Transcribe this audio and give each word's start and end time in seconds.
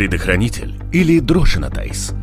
Предохранитель 0.00 0.80
или 0.92 1.18
Дрошинатайс. 1.18 2.14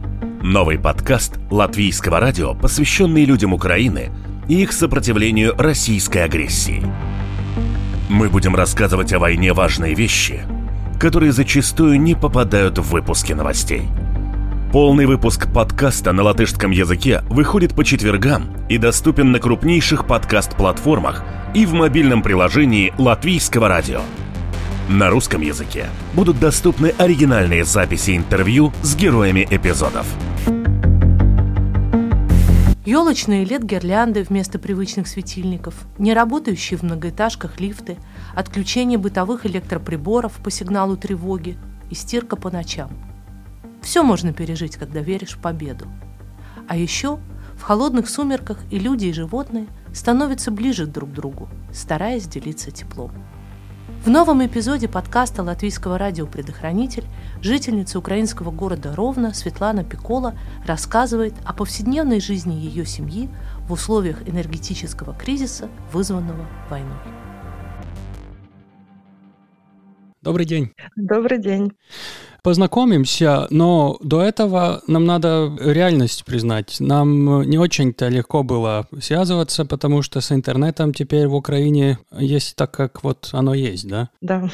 Новый 0.41 0.79
подкаст 0.79 1.37
латвийского 1.51 2.19
радио, 2.19 2.55
посвященный 2.55 3.23
людям 3.23 3.53
Украины 3.53 4.09
и 4.47 4.63
их 4.63 4.71
сопротивлению 4.71 5.53
российской 5.55 6.23
агрессии. 6.23 6.83
Мы 8.09 8.29
будем 8.29 8.55
рассказывать 8.55 9.13
о 9.13 9.19
войне 9.19 9.53
важные 9.53 9.93
вещи, 9.93 10.41
которые 10.99 11.31
зачастую 11.31 12.01
не 12.01 12.15
попадают 12.15 12.79
в 12.79 12.89
выпуски 12.89 13.33
новостей. 13.33 13.83
Полный 14.71 15.05
выпуск 15.05 15.47
подкаста 15.53 16.13
на 16.13 16.23
латышском 16.23 16.71
языке 16.71 17.21
выходит 17.29 17.75
по 17.75 17.85
четвергам 17.85 18.57
и 18.69 18.79
доступен 18.79 19.31
на 19.31 19.39
крупнейших 19.39 20.07
подкаст-платформах 20.07 21.23
и 21.53 21.67
в 21.67 21.73
мобильном 21.73 22.23
приложении 22.23 22.91
Латвийского 22.97 23.67
радио– 23.67 24.01
на 24.89 25.09
русском 25.09 25.41
языке 25.41 25.87
будут 26.13 26.39
доступны 26.39 26.93
оригинальные 26.97 27.65
записи 27.65 28.15
интервью 28.15 28.71
с 28.83 28.95
героями 28.95 29.45
эпизодов. 29.49 30.07
Елочные 32.85 33.43
лет-гирлянды 33.43 34.23
вместо 34.23 34.59
привычных 34.59 35.09
светильников, 35.09 35.75
неработающие 35.97 36.77
в 36.77 36.83
многоэтажках 36.83 37.59
лифты, 37.59 37.97
отключение 38.33 38.97
бытовых 38.97 39.45
электроприборов 39.45 40.31
по 40.41 40.49
сигналу 40.49 40.95
тревоги 40.95 41.57
и 41.89 41.95
стирка 41.95 42.37
по 42.37 42.49
ночам. 42.49 42.89
Все 43.81 44.03
можно 44.03 44.31
пережить, 44.31 44.77
когда 44.77 45.01
веришь 45.01 45.35
в 45.35 45.39
победу. 45.39 45.85
А 46.69 46.77
еще 46.77 47.19
в 47.57 47.63
холодных 47.63 48.07
сумерках 48.09 48.59
и 48.71 48.79
люди, 48.79 49.07
и 49.07 49.13
животные 49.13 49.67
становятся 49.93 50.49
ближе 50.49 50.85
друг 50.85 51.09
к 51.09 51.13
другу, 51.13 51.49
стараясь 51.73 52.25
делиться 52.25 52.71
теплом. 52.71 53.11
В 54.07 54.09
новом 54.09 54.45
эпизоде 54.45 54.87
подкаста 54.87 55.43
Латвийского 55.43 55.97
радио 55.97 56.27
«Предохранитель» 56.27 57.03
жительница 57.41 57.99
украинского 57.99 58.51
города 58.51 58.95
Ровно 58.95 59.33
Светлана 59.33 59.83
Пикола 59.83 60.33
рассказывает 60.65 61.33
о 61.43 61.51
повседневной 61.51 62.21
жизни 62.21 62.53
ее 62.53 62.85
семьи 62.85 63.27
в 63.67 63.73
условиях 63.73 64.25
энергетического 64.25 65.13
кризиса, 65.13 65.69
вызванного 65.91 66.47
войной. 66.69 66.95
Добрый 70.21 70.45
день. 70.45 70.71
Добрый 70.95 71.39
день 71.39 71.73
познакомимся, 72.47 73.45
но 73.49 73.97
до 74.01 74.21
этого 74.21 74.81
нам 74.87 75.03
надо 75.03 75.53
реальность 75.59 76.23
признать. 76.23 76.77
Нам 76.79 77.41
не 77.41 77.57
очень-то 77.57 78.07
легко 78.07 78.41
было 78.41 78.87
связываться, 79.01 79.65
потому 79.65 80.01
что 80.01 80.21
с 80.21 80.31
интернетом 80.31 80.93
теперь 80.93 81.27
в 81.27 81.35
Украине 81.35 81.99
есть 82.17 82.55
так, 82.55 82.71
как 82.71 83.03
вот 83.03 83.31
оно 83.33 83.53
есть, 83.53 83.89
да? 83.89 84.11
Да, 84.21 84.49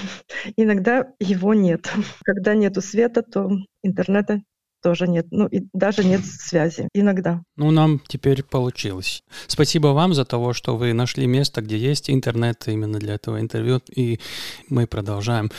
иногда 0.57 1.05
его 1.19 1.53
нет. 1.53 1.87
Когда 2.25 2.55
нету 2.55 2.81
света, 2.81 3.21
то 3.21 3.51
интернета 3.83 4.41
тоже 4.81 5.07
нет. 5.07 5.27
Ну 5.29 5.45
и 5.45 5.67
даже 5.71 6.03
нет 6.03 6.25
связи 6.25 6.89
иногда. 6.95 7.43
Ну, 7.57 7.69
нам 7.69 8.01
теперь 8.07 8.41
получилось. 8.41 9.23
Спасибо 9.45 9.89
вам 9.89 10.15
за 10.15 10.25
то, 10.25 10.53
что 10.53 10.75
вы 10.75 10.93
нашли 10.93 11.27
место, 11.27 11.61
где 11.61 11.77
есть 11.77 12.09
интернет 12.09 12.63
именно 12.65 12.97
для 12.97 13.13
этого 13.13 13.39
интервью, 13.39 13.81
и 13.95 14.19
мы 14.67 14.87
продолжаем. 14.87 15.51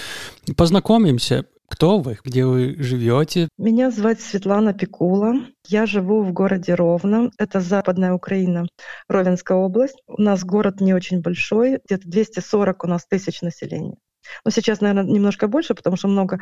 Познакомимся. 0.57 1.45
Кто 1.69 1.99
вы? 1.99 2.19
Где 2.25 2.45
вы 2.45 2.77
живете? 2.79 3.49
Меня 3.59 3.91
зовут 3.91 4.21
Светлана 4.21 4.75
Пикула. 4.75 5.35
Я 5.67 5.87
живу 5.87 6.23
в 6.23 6.33
городе 6.33 6.75
Ровно. 6.75 7.31
Это 7.39 7.61
западная 7.61 8.13
Украина, 8.13 8.67
Ровенская 9.09 9.57
область. 9.57 9.97
У 10.07 10.21
нас 10.21 10.45
город 10.45 10.81
не 10.81 10.95
очень 10.95 11.21
большой, 11.21 11.81
где-то 11.85 12.09
240 12.09 12.85
у 12.85 12.87
нас 12.87 13.07
тысяч 13.07 13.43
населения. 13.43 13.97
Но 14.45 14.51
сейчас, 14.51 14.81
наверное, 14.81 15.13
немножко 15.13 15.49
больше, 15.49 15.75
потому 15.75 15.97
что 15.97 16.09
много 16.09 16.41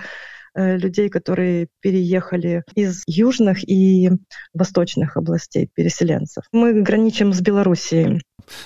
э, 0.55 0.77
людей, 0.77 1.09
которые 1.09 1.69
переехали 1.81 2.63
из 2.75 3.03
южных 3.07 3.69
и 3.69 4.11
восточных 4.55 5.17
областей, 5.17 5.69
переселенцев. 5.73 6.45
Мы 6.53 6.81
граничим 6.83 7.33
с 7.33 7.41
Белоруссией. 7.41 8.23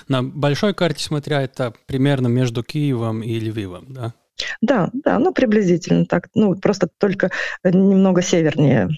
На 0.07 0.23
большой 0.23 0.73
карте 0.73 1.03
смотря, 1.03 1.41
это 1.41 1.73
примерно 1.85 2.27
между 2.27 2.63
Киевом 2.63 3.21
и 3.21 3.39
Львивом, 3.39 3.93
да? 3.93 4.13
Да, 4.61 4.89
да, 4.93 5.19
ну 5.19 5.33
приблизительно 5.33 6.05
так. 6.05 6.29
Ну, 6.35 6.55
просто 6.55 6.89
только 6.97 7.31
э, 7.63 7.71
немного 7.71 8.21
севернее. 8.21 8.89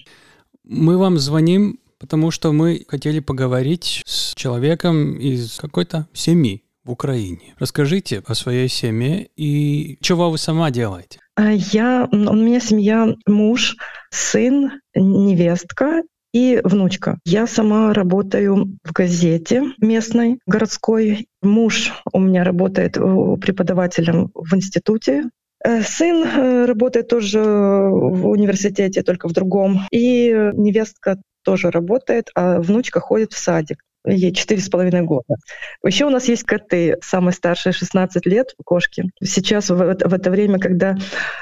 Мы 0.64 0.98
вам 0.98 1.18
звоним, 1.18 1.80
потому 1.98 2.30
что 2.30 2.52
мы 2.52 2.84
хотели 2.88 3.20
поговорить 3.20 4.02
с 4.06 4.34
человеком 4.34 5.16
из 5.18 5.58
какой-то 5.58 6.08
семьи 6.12 6.64
в 6.84 6.90
Украине. 6.90 7.54
Расскажите 7.58 8.22
о 8.26 8.34
своей 8.34 8.68
семье 8.68 9.28
и 9.36 9.98
чего 10.00 10.30
вы 10.30 10.38
сама 10.38 10.70
делаете? 10.70 11.18
А 11.36 11.52
я, 11.52 12.08
у 12.10 12.34
меня 12.34 12.60
семья, 12.60 13.14
муж, 13.26 13.76
сын, 14.10 14.72
невестка 14.94 16.02
и 16.32 16.60
внучка. 16.62 17.18
Я 17.24 17.46
сама 17.46 17.92
работаю 17.92 18.78
в 18.84 18.92
газете 18.92 19.64
местной, 19.78 20.38
городской. 20.46 21.26
Муж 21.42 21.92
у 22.12 22.20
меня 22.20 22.44
работает 22.44 22.94
преподавателем 22.94 24.30
в 24.34 24.54
институте. 24.54 25.24
Э, 25.62 25.82
сын 25.82 26.24
э, 26.24 26.64
работает 26.64 27.08
тоже 27.08 27.40
в 27.40 28.28
университете, 28.28 29.02
только 29.02 29.28
в 29.28 29.32
другом. 29.32 29.80
И 29.90 30.30
невестка 30.54 31.20
тоже 31.44 31.70
работает, 31.70 32.30
а 32.34 32.60
внучка 32.60 33.00
ходит 33.00 33.32
в 33.32 33.38
садик. 33.38 33.82
Ей 34.06 34.32
четыре 34.32 34.60
с 34.60 34.68
половиной 34.68 35.02
года. 35.02 35.36
Еще 35.84 36.06
у 36.06 36.10
нас 36.10 36.26
есть 36.28 36.44
коты, 36.44 36.96
самые 37.02 37.34
старшие 37.34 37.72
16 37.72 38.24
лет, 38.26 38.54
кошки. 38.64 39.04
Сейчас 39.22 39.68
в, 39.68 39.76
в 39.76 40.14
это 40.14 40.30
время, 40.30 40.58
когда 40.58 40.96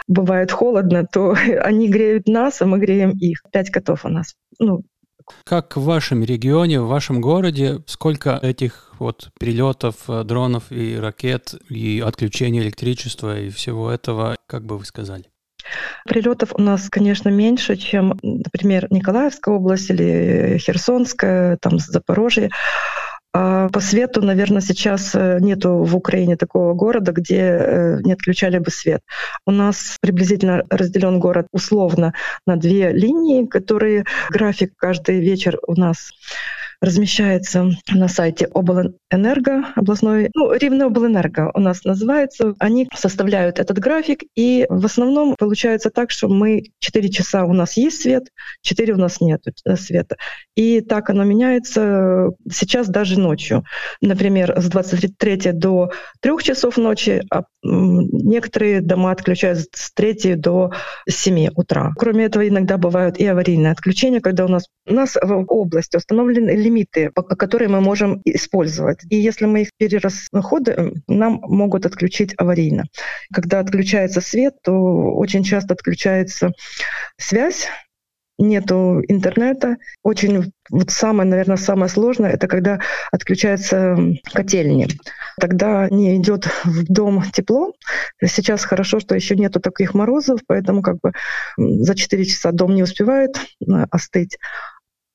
бывает 0.09 0.51
холодно, 0.51 1.07
то 1.07 1.35
они 1.63 1.89
греют 1.89 2.27
нас, 2.27 2.61
а 2.61 2.67
мы 2.67 2.79
греем 2.79 3.11
их. 3.11 3.43
Пять 3.53 3.71
котов 3.71 4.05
у 4.05 4.09
нас. 4.09 4.35
Ну, 4.59 4.83
как 5.45 5.77
в 5.77 5.83
вашем 5.83 6.25
регионе, 6.25 6.81
в 6.81 6.89
вашем 6.89 7.21
городе, 7.21 7.81
сколько 7.87 8.39
этих 8.43 8.93
вот 8.99 9.31
перелетов 9.39 10.09
э, 10.09 10.25
дронов 10.25 10.73
и 10.73 10.97
ракет, 10.97 11.55
и 11.69 12.03
отключения 12.05 12.63
электричества 12.63 13.39
и 13.39 13.51
всего 13.51 13.91
этого, 13.91 14.37
как 14.47 14.65
бы 14.65 14.79
вы 14.79 14.85
сказали? 14.85 15.25
Прилетов 16.05 16.51
у 16.55 16.63
нас, 16.63 16.89
конечно, 16.91 17.29
меньше, 17.29 17.77
чем, 17.77 18.19
например, 18.23 18.87
Николаевская 18.91 19.55
область 19.55 19.91
или 19.91 20.59
Херсонская, 20.59 21.57
там 21.61 21.79
Запорожье. 21.79 22.51
А 23.35 23.69
по 23.69 23.81
свету, 23.81 24.23
наверное, 24.23 24.63
сейчас 24.63 25.15
э, 25.15 25.39
нету 25.41 25.85
в 25.85 25.95
Украине 25.95 26.37
такого 26.37 26.73
города, 26.73 27.13
где 27.13 27.41
э, 27.41 27.99
не 28.03 28.13
отключали 28.15 28.59
бы 28.59 28.71
свет. 28.71 29.03
У 29.47 29.51
нас 29.51 29.97
приблизительно 30.01 30.65
разделен 30.71 31.21
город 31.21 31.47
условно 31.53 32.15
на 32.47 32.57
две 32.57 32.91
линии, 32.91 33.47
которые 33.47 34.07
график 34.31 34.73
каждый 34.77 35.21
вечер 35.21 35.59
у 35.67 35.79
нас 35.79 36.11
размещается 36.81 37.71
на 37.93 38.09
сайте 38.09 38.47
облэнерго, 38.47 39.65
областной, 39.75 40.31
ну, 40.35 40.53
Ривнеоблэнерго 40.53 41.51
у 41.55 41.61
нас 41.61 41.85
называется. 41.85 42.55
Они 42.59 42.89
составляют 42.95 43.59
этот 43.59 43.79
график, 43.79 44.21
и 44.37 44.67
в 44.69 44.85
основном 44.85 45.35
получается 45.37 45.91
так, 45.91 46.11
что 46.11 46.29
мы 46.29 46.63
4 46.79 47.09
часа 47.11 47.45
у 47.45 47.53
нас 47.53 47.77
есть 47.77 48.03
свет, 48.03 48.29
4 48.63 48.95
у 48.95 48.97
нас 48.97 49.21
нет 49.21 49.43
э, 49.47 49.77
света. 49.77 50.17
И 50.55 50.81
так 50.81 51.11
оно 51.11 51.25
меняется 51.25 52.31
сейчас 52.51 52.89
даже 52.89 53.19
ночью. 53.19 53.65
Например, 54.01 54.55
с 54.61 54.69
23 54.69 55.53
до 55.53 55.91
3 56.21 56.33
часов 56.43 56.77
ночи, 56.77 57.23
а 57.31 57.43
некоторые 57.63 58.81
дома 58.81 59.11
отключают 59.11 59.67
с 59.73 59.93
3 59.93 60.37
до 60.37 60.71
7 61.09 61.49
утра. 61.55 61.93
Кроме 61.97 62.25
этого, 62.25 62.47
иногда 62.47 62.77
бывают 62.79 63.19
и 63.19 63.27
аварийные 63.27 63.73
отключения, 63.73 64.21
когда 64.21 64.45
у 64.45 64.49
нас, 64.49 64.67
у 64.87 64.95
нас 64.95 65.17
в 65.21 65.45
области 65.49 65.97
установлены 65.97 66.51
лимиты, 66.69 67.11
которые 67.11 67.69
мы 67.69 67.81
можем 67.81 68.21
использовать. 68.25 69.01
И 69.11 69.17
если 69.17 69.47
мы 69.47 69.63
их 69.63 69.71
перерасходуем, 69.77 71.03
нам 71.09 71.41
могут 71.43 71.87
отключить 71.87 72.35
аварийно. 72.37 72.85
Когда 73.33 73.61
отключается 73.61 74.21
свет, 74.21 74.55
то 74.63 74.73
очень 75.15 75.45
часто 75.45 75.75
отключается 75.75 76.53
связь, 77.17 77.69
нету 78.39 79.03
интернета. 79.09 79.77
Очень 80.03 80.53
вот 80.71 80.91
самое, 80.91 81.29
наверное, 81.29 81.57
самое 81.57 81.89
сложное, 81.89 82.31
это 82.31 82.47
когда 82.47 82.79
отключаются 83.11 83.97
котельни. 84.33 84.87
Тогда 85.41 85.89
не 85.91 86.17
идет 86.17 86.47
в 86.65 86.85
дом 86.85 87.25
тепло. 87.33 87.73
Сейчас 88.25 88.65
хорошо, 88.65 89.01
что 89.01 89.15
еще 89.15 89.35
нету 89.35 89.61
таких 89.61 89.95
морозов, 89.95 90.41
поэтому 90.47 90.83
как 90.83 90.99
бы 91.01 91.13
за 91.57 91.95
4 91.95 92.25
часа 92.25 92.53
дом 92.53 92.75
не 92.75 92.83
успевает 92.83 93.37
э, 93.37 93.87
остыть. 93.91 94.39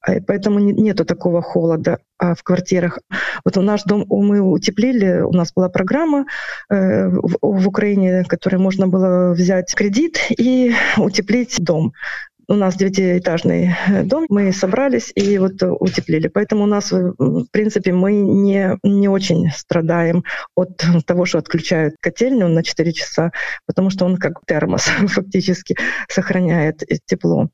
А, 0.04 0.20
поэтому 0.28 0.60
нету 0.60 1.06
такого 1.06 1.42
холода 1.42 2.00
а 2.20 2.36
в 2.36 2.44
квартирах. 2.44 3.00
Вот 3.46 3.58
у 3.58 3.62
наш 3.62 3.84
дом 3.84 4.06
мы 4.10 4.42
утеплили, 4.42 5.22
у 5.22 5.32
нас 5.32 5.52
была 5.54 5.70
программа 5.70 6.26
э, 6.70 7.10
в, 7.10 7.68
Украине, 7.68 8.24
которой 8.28 8.58
можно 8.58 8.88
было 8.88 9.34
взять 9.34 9.74
кредит 9.74 10.20
и 10.30 10.74
утеплить 10.98 11.62
дом. 11.64 11.94
у 12.48 12.56
нас 12.56 12.76
девятиэтажный 12.76 13.76
э, 13.88 14.04
дом, 14.04 14.26
мы 14.30 14.52
собрались 14.52 15.12
и 15.16 15.38
вот 15.38 15.64
утеплили. 15.64 16.28
Поэтому 16.28 16.64
у 16.64 16.68
нас, 16.68 16.92
в 16.92 17.46
принципе, 17.52 17.94
мы 17.94 18.14
не, 18.14 18.78
не 18.84 19.08
очень 19.08 19.50
страдаем 19.52 20.24
от 20.56 20.84
того, 21.06 21.26
что 21.26 21.40
отключают 21.40 21.96
котельню 22.02 22.48
на 22.50 22.64
4 22.64 22.92
часа, 22.94 23.32
потому 23.66 23.90
что 23.90 24.06
он 24.06 24.18
как 24.18 24.42
термос 24.46 24.84
фактически 25.08 25.78
сохраняет 26.10 26.84
тепло. 27.06 27.50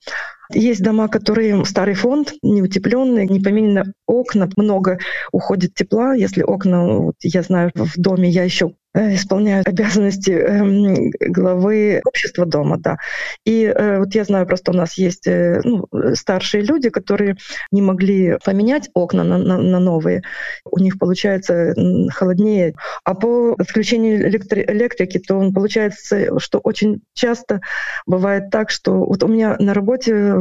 Есть 0.51 0.81
дома, 0.81 1.07
которые 1.07 1.63
старый 1.65 1.93
фонд, 1.93 2.33
не 2.41 2.61
утепленные, 2.61 3.27
не 3.27 3.39
поменены 3.39 3.93
окна, 4.07 4.49
много 4.57 4.99
уходит 5.31 5.75
тепла. 5.75 6.13
Если 6.13 6.41
окна, 6.41 6.87
вот 6.87 7.15
я 7.21 7.43
знаю, 7.43 7.71
в 7.75 7.97
доме 7.97 8.29
я 8.29 8.43
еще 8.43 8.73
Э, 8.95 9.13
исполняют 9.13 9.67
обязанности 9.67 10.31
эм, 10.31 11.11
главы 11.19 12.01
общества 12.05 12.47
дома, 12.47 12.77
да. 12.79 12.97
И 13.45 13.63
э, 13.63 13.99
вот 13.99 14.15
я 14.15 14.23
знаю, 14.23 14.47
просто 14.47 14.71
у 14.71 14.73
нас 14.73 14.97
есть 14.97 15.27
э, 15.27 15.61
ну, 15.63 15.85
старшие 16.15 16.63
люди, 16.63 16.89
которые 16.89 17.37
не 17.71 17.83
могли 17.83 18.37
поменять 18.43 18.89
окна 18.95 19.23
на, 19.23 19.37
на, 19.37 19.61
на 19.61 19.79
новые. 19.79 20.23
У 20.65 20.79
них 20.79 20.97
получается 20.97 21.75
холоднее. 22.11 22.73
А 23.03 23.13
по 23.13 23.53
отключению 23.59 24.27
электри- 24.27 24.65
электрики, 24.67 25.19
то 25.19 25.35
он 25.37 25.53
получается, 25.53 26.39
что 26.39 26.57
очень 26.57 27.01
часто 27.13 27.61
бывает 28.07 28.49
так, 28.49 28.71
что 28.71 29.05
вот 29.05 29.23
у 29.23 29.27
меня 29.27 29.55
на 29.59 29.75
работе 29.75 30.33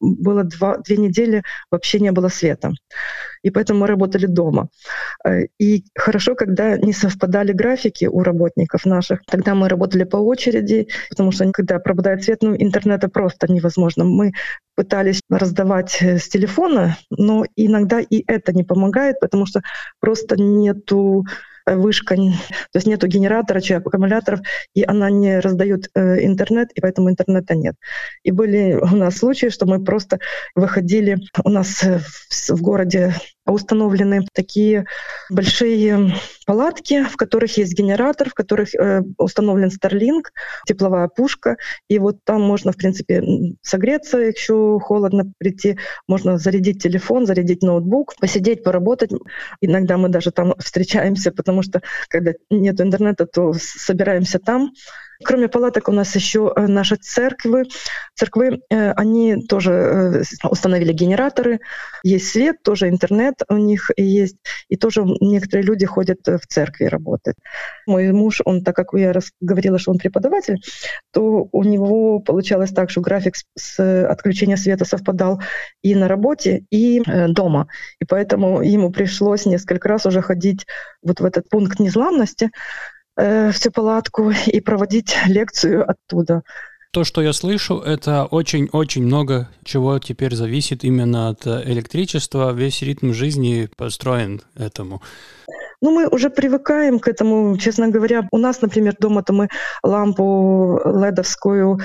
было 0.00 0.44
два, 0.44 0.78
две 0.78 0.96
недели 0.96 1.42
вообще 1.70 2.00
не 2.00 2.12
было 2.12 2.28
света 2.28 2.72
и 3.42 3.50
поэтому 3.50 3.80
мы 3.80 3.86
работали 3.86 4.26
дома. 4.26 4.68
И 5.58 5.84
хорошо, 5.94 6.34
когда 6.34 6.76
не 6.76 6.92
совпадали 6.92 7.52
графики 7.52 8.06
у 8.06 8.22
работников 8.22 8.86
наших. 8.86 9.20
Тогда 9.26 9.54
мы 9.54 9.68
работали 9.68 10.04
по 10.04 10.16
очереди, 10.16 10.88
потому 11.10 11.32
что 11.32 11.50
когда 11.52 11.78
пропадает 11.78 12.22
свет, 12.22 12.38
ну, 12.42 12.54
интернета 12.56 13.08
просто 13.08 13.52
невозможно. 13.52 14.04
Мы 14.04 14.32
пытались 14.74 15.20
раздавать 15.28 16.00
с 16.00 16.28
телефона, 16.28 16.96
но 17.10 17.44
иногда 17.56 18.00
и 18.00 18.22
это 18.26 18.52
не 18.52 18.62
помогает, 18.64 19.20
потому 19.20 19.46
что 19.46 19.60
просто 20.00 20.36
нету 20.40 21.24
Вышка, 21.66 22.16
то 22.16 22.22
есть 22.74 22.86
нету 22.86 23.06
генератора, 23.06 23.60
аккумуляторов, 23.76 24.40
и 24.74 24.84
она 24.84 25.10
не 25.10 25.40
раздает 25.40 25.90
э, 25.94 26.24
интернет, 26.24 26.70
и 26.74 26.80
поэтому 26.80 27.10
интернета 27.10 27.54
нет. 27.54 27.76
И 28.22 28.30
были 28.30 28.74
у 28.74 28.96
нас 28.96 29.16
случаи, 29.16 29.48
что 29.48 29.66
мы 29.66 29.82
просто 29.82 30.18
выходили, 30.54 31.18
у 31.44 31.50
нас 31.50 31.82
э, 31.82 32.00
в 32.48 32.60
городе 32.60 33.14
установлены 33.46 34.26
такие 34.32 34.86
большие 35.30 36.14
палатки, 36.46 37.04
в 37.04 37.16
которых 37.16 37.56
есть 37.56 37.74
генератор, 37.74 38.30
в 38.30 38.34
которых 38.34 38.74
э, 38.74 39.02
установлен 39.18 39.68
Starlink, 39.68 40.26
тепловая 40.66 41.08
пушка, 41.08 41.56
и 41.88 41.98
вот 41.98 42.18
там 42.24 42.42
можно, 42.42 42.72
в 42.72 42.76
принципе, 42.76 43.22
согреться, 43.62 44.18
еще 44.18 44.78
холодно 44.80 45.32
прийти, 45.38 45.78
можно 46.06 46.38
зарядить 46.38 46.82
телефон, 46.82 47.26
зарядить 47.26 47.62
ноутбук, 47.62 48.14
посидеть, 48.20 48.62
поработать. 48.62 49.10
Иногда 49.60 49.96
мы 49.96 50.08
даже 50.08 50.30
там 50.30 50.54
встречаемся, 50.58 51.32
потому 51.32 51.62
что 51.62 51.80
когда 52.08 52.32
нет 52.50 52.80
интернета, 52.80 53.26
то 53.26 53.52
собираемся 53.54 54.38
там, 54.38 54.72
Кроме 55.24 55.48
палаток 55.48 55.88
у 55.88 55.92
нас 55.92 56.14
еще 56.14 56.52
э, 56.54 56.66
наши 56.66 56.96
церкви. 56.96 57.64
Церквы, 58.14 58.60
э, 58.70 58.92
они 58.92 59.46
тоже 59.46 59.72
э, 59.72 60.22
установили 60.48 60.92
генераторы, 60.92 61.60
есть 62.02 62.28
свет, 62.28 62.62
тоже 62.62 62.88
интернет 62.88 63.34
у 63.48 63.56
них 63.56 63.90
есть, 63.96 64.36
и 64.68 64.76
тоже 64.76 65.04
некоторые 65.20 65.64
люди 65.66 65.86
ходят 65.86 66.18
в 66.26 66.46
церкви 66.46 66.84
работать. 66.84 67.36
Мой 67.86 68.12
муж, 68.12 68.40
он, 68.44 68.62
так 68.62 68.76
как 68.76 68.88
я 68.94 69.14
говорила, 69.40 69.78
что 69.78 69.92
он 69.92 69.98
преподаватель, 69.98 70.60
то 71.12 71.48
у 71.50 71.64
него 71.64 72.20
получалось 72.20 72.70
так, 72.70 72.90
что 72.90 73.00
график 73.00 73.34
с 73.56 74.06
отключения 74.06 74.56
света 74.56 74.84
совпадал 74.84 75.40
и 75.82 75.94
на 75.94 76.08
работе, 76.08 76.64
и 76.70 77.02
дома. 77.28 77.68
И 78.00 78.04
поэтому 78.04 78.62
ему 78.62 78.90
пришлось 78.90 79.46
несколько 79.46 79.88
раз 79.88 80.06
уже 80.06 80.22
ходить 80.22 80.66
вот 81.02 81.20
в 81.20 81.24
этот 81.24 81.48
пункт 81.48 81.80
незламности, 81.80 82.50
э, 83.16 83.50
всю 83.52 83.70
палатку 83.70 84.32
и 84.46 84.60
проводить 84.60 85.16
лекцию 85.26 85.88
оттуда. 85.88 86.42
То, 86.92 87.04
что 87.04 87.22
я 87.22 87.32
слышу, 87.32 87.78
это 87.78 88.26
очень-очень 88.26 89.02
много 89.02 89.48
чего 89.64 89.98
теперь 89.98 90.34
зависит 90.34 90.84
именно 90.84 91.30
от 91.30 91.46
электричества. 91.46 92.52
Весь 92.52 92.82
ритм 92.82 93.12
жизни 93.14 93.68
построен 93.76 94.42
этому. 94.56 95.00
Ну, 95.82 95.90
мы 95.90 96.06
уже 96.06 96.30
привыкаем 96.30 97.00
к 97.00 97.08
этому, 97.08 97.58
честно 97.58 97.88
говоря. 97.88 98.28
У 98.30 98.38
нас, 98.38 98.62
например, 98.62 98.94
дома-то 99.00 99.32
мы 99.32 99.48
лампу 99.82 100.80
ледовскую 100.84 101.80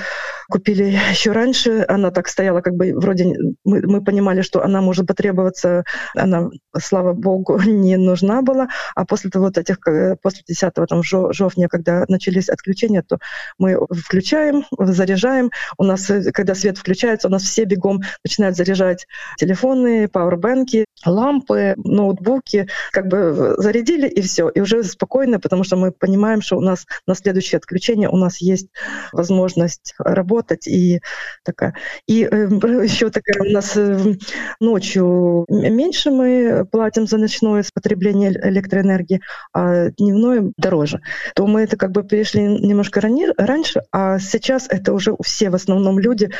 купили 0.48 0.96
еще 1.10 1.32
раньше. 1.32 1.84
Она 1.88 2.12
так 2.12 2.28
стояла, 2.28 2.60
как 2.60 2.74
бы 2.74 2.92
вроде 2.94 3.34
мы, 3.64 3.82
мы 3.82 4.04
понимали, 4.04 4.42
что 4.42 4.62
она 4.62 4.80
может 4.82 5.08
потребоваться. 5.08 5.82
Она, 6.14 6.48
слава 6.80 7.12
богу, 7.12 7.60
не 7.66 7.96
нужна 7.96 8.40
была. 8.42 8.68
А 8.94 9.04
после 9.04 9.30
того, 9.30 9.46
вот 9.46 9.58
этих, 9.58 9.78
э, 9.88 10.14
после 10.22 10.44
10 10.46 10.74
там, 10.88 11.02
жовтня, 11.02 11.66
когда 11.66 12.04
начались 12.06 12.48
отключения, 12.48 13.02
то 13.02 13.18
мы 13.58 13.76
включаем, 13.90 14.64
заряжаем. 14.78 15.50
У 15.76 15.82
нас, 15.82 16.08
э, 16.08 16.30
когда 16.30 16.54
свет 16.54 16.78
включается, 16.78 17.26
у 17.26 17.32
нас 17.32 17.42
все 17.42 17.64
бегом 17.64 18.02
начинают 18.24 18.56
заряжать 18.56 19.08
телефоны, 19.38 20.06
пауэрбэнки, 20.06 20.84
лампы, 21.04 21.74
ноутбуки, 21.76 22.68
как 22.92 23.08
бы 23.08 23.56
зарядить 23.58 23.87
зарядили, 23.88 24.08
и 24.08 24.20
все, 24.20 24.48
и 24.48 24.60
уже 24.60 24.82
спокойно, 24.84 25.40
потому 25.40 25.64
что 25.64 25.76
мы 25.76 25.92
понимаем, 25.92 26.40
что 26.40 26.56
у 26.56 26.60
нас 26.60 26.86
на 27.06 27.14
следующее 27.14 27.58
отключение 27.58 28.08
у 28.08 28.16
нас 28.16 28.40
есть 28.40 28.68
возможность 29.12 29.94
работать 29.98 30.66
и 30.66 31.00
такая. 31.44 31.74
И 32.06 32.22
э, 32.30 32.48
еще 32.84 33.10
такая 33.10 33.48
у 33.48 33.52
нас 33.52 33.76
э, 33.76 34.14
ночью 34.60 35.44
меньше 35.48 36.10
мы 36.10 36.66
платим 36.70 37.06
за 37.06 37.18
ночное 37.18 37.64
потребление 37.74 38.30
электроэнергии, 38.30 39.20
а 39.52 39.90
дневное 39.90 40.52
дороже. 40.56 41.00
То 41.34 41.46
мы 41.46 41.62
это 41.62 41.76
как 41.76 41.92
бы 41.92 42.02
перешли 42.02 42.42
немножко 42.42 43.00
рани- 43.00 43.32
раньше, 43.36 43.82
а 43.92 44.18
сейчас 44.18 44.66
это 44.68 44.92
уже 44.92 45.14
все 45.22 45.50
в 45.50 45.54
основном 45.54 45.98
люди 45.98 46.30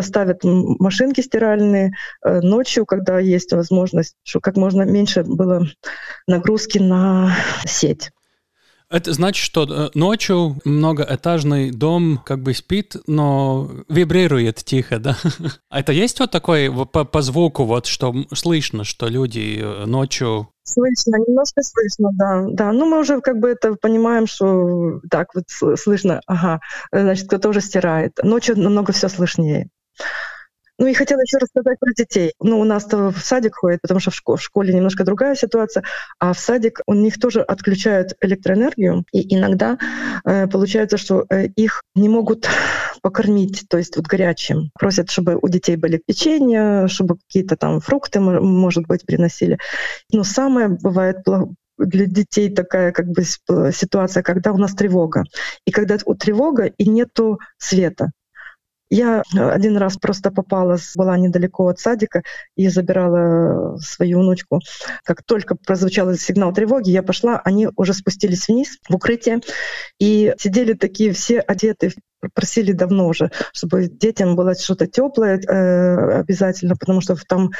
ставят 0.00 0.40
машинки 0.44 1.20
стиральные 1.20 1.92
э, 2.24 2.40
ночью, 2.40 2.86
когда 2.86 3.18
есть 3.18 3.52
возможность, 3.52 4.14
что 4.22 4.40
как 4.40 4.56
можно 4.56 4.82
меньше 4.82 5.24
было 5.24 5.66
нагрузки 6.26 6.78
на 6.92 7.36
сеть. 7.64 8.10
Это 8.92 9.14
значит, 9.14 9.42
что 9.42 9.64
э, 9.64 9.90
ночью 9.94 10.58
многоэтажный 10.66 11.70
дом 11.70 12.20
как 12.26 12.42
бы 12.42 12.52
спит, 12.52 12.96
но 13.06 13.70
вибрирует 13.88 14.56
тихо, 14.56 14.98
да? 14.98 15.16
А 15.70 15.80
это 15.80 15.92
есть 15.92 16.20
вот 16.20 16.30
такой 16.30 16.70
по, 16.70 17.04
по 17.04 17.22
звуку, 17.22 17.64
вот 17.64 17.86
что 17.86 18.14
слышно, 18.34 18.84
что 18.84 19.08
люди 19.08 19.60
э, 19.62 19.86
ночью 19.86 20.48
Слышно, 20.64 21.16
немножко 21.16 21.60
слышно, 21.62 22.10
да, 22.12 22.44
да. 22.48 22.72
Ну, 22.72 22.86
мы 22.86 23.00
уже 23.00 23.20
как 23.20 23.38
бы 23.38 23.48
это 23.48 23.74
понимаем, 23.74 24.26
что 24.26 25.00
так 25.10 25.28
вот 25.34 25.44
слышно, 25.78 26.20
ага, 26.26 26.60
значит, 26.92 27.26
кто-то 27.26 27.48
уже 27.48 27.60
стирает. 27.60 28.20
Ночью 28.22 28.56
намного 28.56 28.92
все 28.92 29.08
слышнее. 29.08 29.70
Ну 30.82 30.88
и 30.88 30.94
хотела 30.94 31.20
еще 31.20 31.38
рассказать 31.38 31.78
про 31.78 31.92
детей. 31.92 32.32
Ну, 32.40 32.58
у 32.58 32.64
нас-то 32.64 33.12
в 33.12 33.18
садик 33.20 33.54
ходит, 33.54 33.80
потому 33.82 34.00
что 34.00 34.10
в, 34.10 34.16
школе, 34.16 34.38
в 34.38 34.42
школе 34.42 34.74
немножко 34.74 35.04
другая 35.04 35.36
ситуация, 35.36 35.84
а 36.18 36.32
в 36.32 36.40
садик 36.40 36.80
у 36.88 36.94
них 36.94 37.20
тоже 37.20 37.40
отключают 37.40 38.14
электроэнергию, 38.20 39.04
и 39.12 39.32
иногда 39.32 39.78
э, 40.24 40.48
получается, 40.48 40.96
что 40.96 41.24
э, 41.30 41.46
их 41.54 41.84
не 41.94 42.08
могут 42.08 42.48
покормить, 43.00 43.64
то 43.68 43.78
есть 43.78 43.96
вот 43.96 44.08
горячим. 44.08 44.72
Просят, 44.76 45.08
чтобы 45.08 45.38
у 45.40 45.48
детей 45.48 45.76
были 45.76 46.02
печенье, 46.04 46.88
чтобы 46.88 47.16
какие-то 47.16 47.56
там 47.56 47.80
фрукты, 47.80 48.18
может 48.18 48.88
быть, 48.88 49.06
приносили. 49.06 49.58
Но 50.12 50.24
самое 50.24 50.66
бывает 50.66 51.18
для 51.78 52.06
детей 52.06 52.52
такая 52.52 52.90
как 52.90 53.06
бы 53.06 53.22
ситуация, 53.22 54.24
когда 54.24 54.50
у 54.50 54.58
нас 54.58 54.74
тревога. 54.74 55.22
И 55.64 55.70
когда 55.70 55.96
у 56.06 56.16
тревога 56.16 56.64
и 56.64 56.88
нету 56.88 57.38
света. 57.56 58.10
Я 58.92 59.22
э, 59.34 59.50
один 59.50 59.78
раз 59.78 59.96
просто 59.96 60.30
попала, 60.30 60.76
была 60.96 61.16
недалеко 61.16 61.68
от 61.68 61.80
садика 61.80 62.22
и 62.56 62.68
забирала 62.68 63.78
свою 63.78 64.20
внучку. 64.20 64.60
Как 65.02 65.22
только 65.24 65.54
прозвучал 65.54 66.12
сигнал 66.12 66.52
тревоги, 66.52 66.90
я 66.90 67.02
пошла, 67.02 67.40
они 67.42 67.68
уже 67.76 67.94
спустились 67.94 68.48
вниз 68.48 68.76
в 68.90 68.94
укрытие 68.94 69.40
и 69.98 70.34
сидели 70.38 70.74
такие 70.74 71.14
все 71.14 71.40
одеты 71.40 71.92
просили 72.34 72.72
давно 72.72 73.08
уже, 73.08 73.30
чтобы 73.52 73.88
детям 73.88 74.36
было 74.36 74.54
что-то 74.54 74.86
теплое 74.86 75.38
э, 75.38 76.20
обязательно, 76.20 76.76
потому 76.76 77.00
что 77.00 77.16
там 77.26 77.50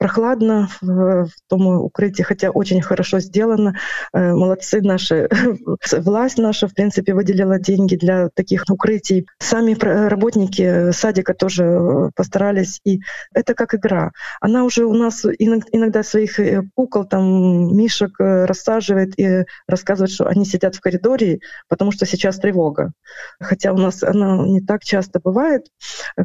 прохладно 0.00 0.70
в, 0.80 1.26
в 1.26 1.30
том 1.46 1.66
укрытии, 1.66 2.22
хотя 2.22 2.50
очень 2.50 2.80
хорошо 2.80 3.20
сделано. 3.20 3.76
Э, 4.14 4.32
молодцы 4.32 4.80
наши. 4.80 5.28
Власть 5.92 6.38
наша, 6.38 6.68
в 6.68 6.74
принципе, 6.74 7.12
выделила 7.12 7.58
деньги 7.58 7.96
для 7.96 8.30
таких 8.30 8.64
укрытий. 8.70 9.26
Сами 9.38 9.76
работники 10.08 10.90
садика 10.92 11.34
тоже 11.34 12.10
постарались. 12.16 12.80
И 12.84 13.00
это 13.34 13.52
как 13.52 13.74
игра. 13.74 14.12
Она 14.40 14.64
уже 14.64 14.86
у 14.86 14.94
нас 14.94 15.26
иногда 15.26 16.02
своих 16.02 16.40
э, 16.40 16.62
кукол, 16.74 17.04
там, 17.04 17.76
мишек 17.76 18.18
э, 18.18 18.46
рассаживает 18.46 19.18
и 19.20 19.44
рассказывает, 19.68 20.12
что 20.12 20.26
они 20.26 20.46
сидят 20.46 20.76
в 20.76 20.80
коридоре, 20.80 21.40
потому 21.68 21.92
что 21.92 22.06
сейчас 22.06 22.38
тревога. 22.38 22.92
Хотя 23.38 23.74
у 23.74 23.76
нас 23.76 24.02
она 24.10 24.46
не 24.46 24.60
так 24.60 24.82
часто 24.82 25.20
бывает, 25.20 25.66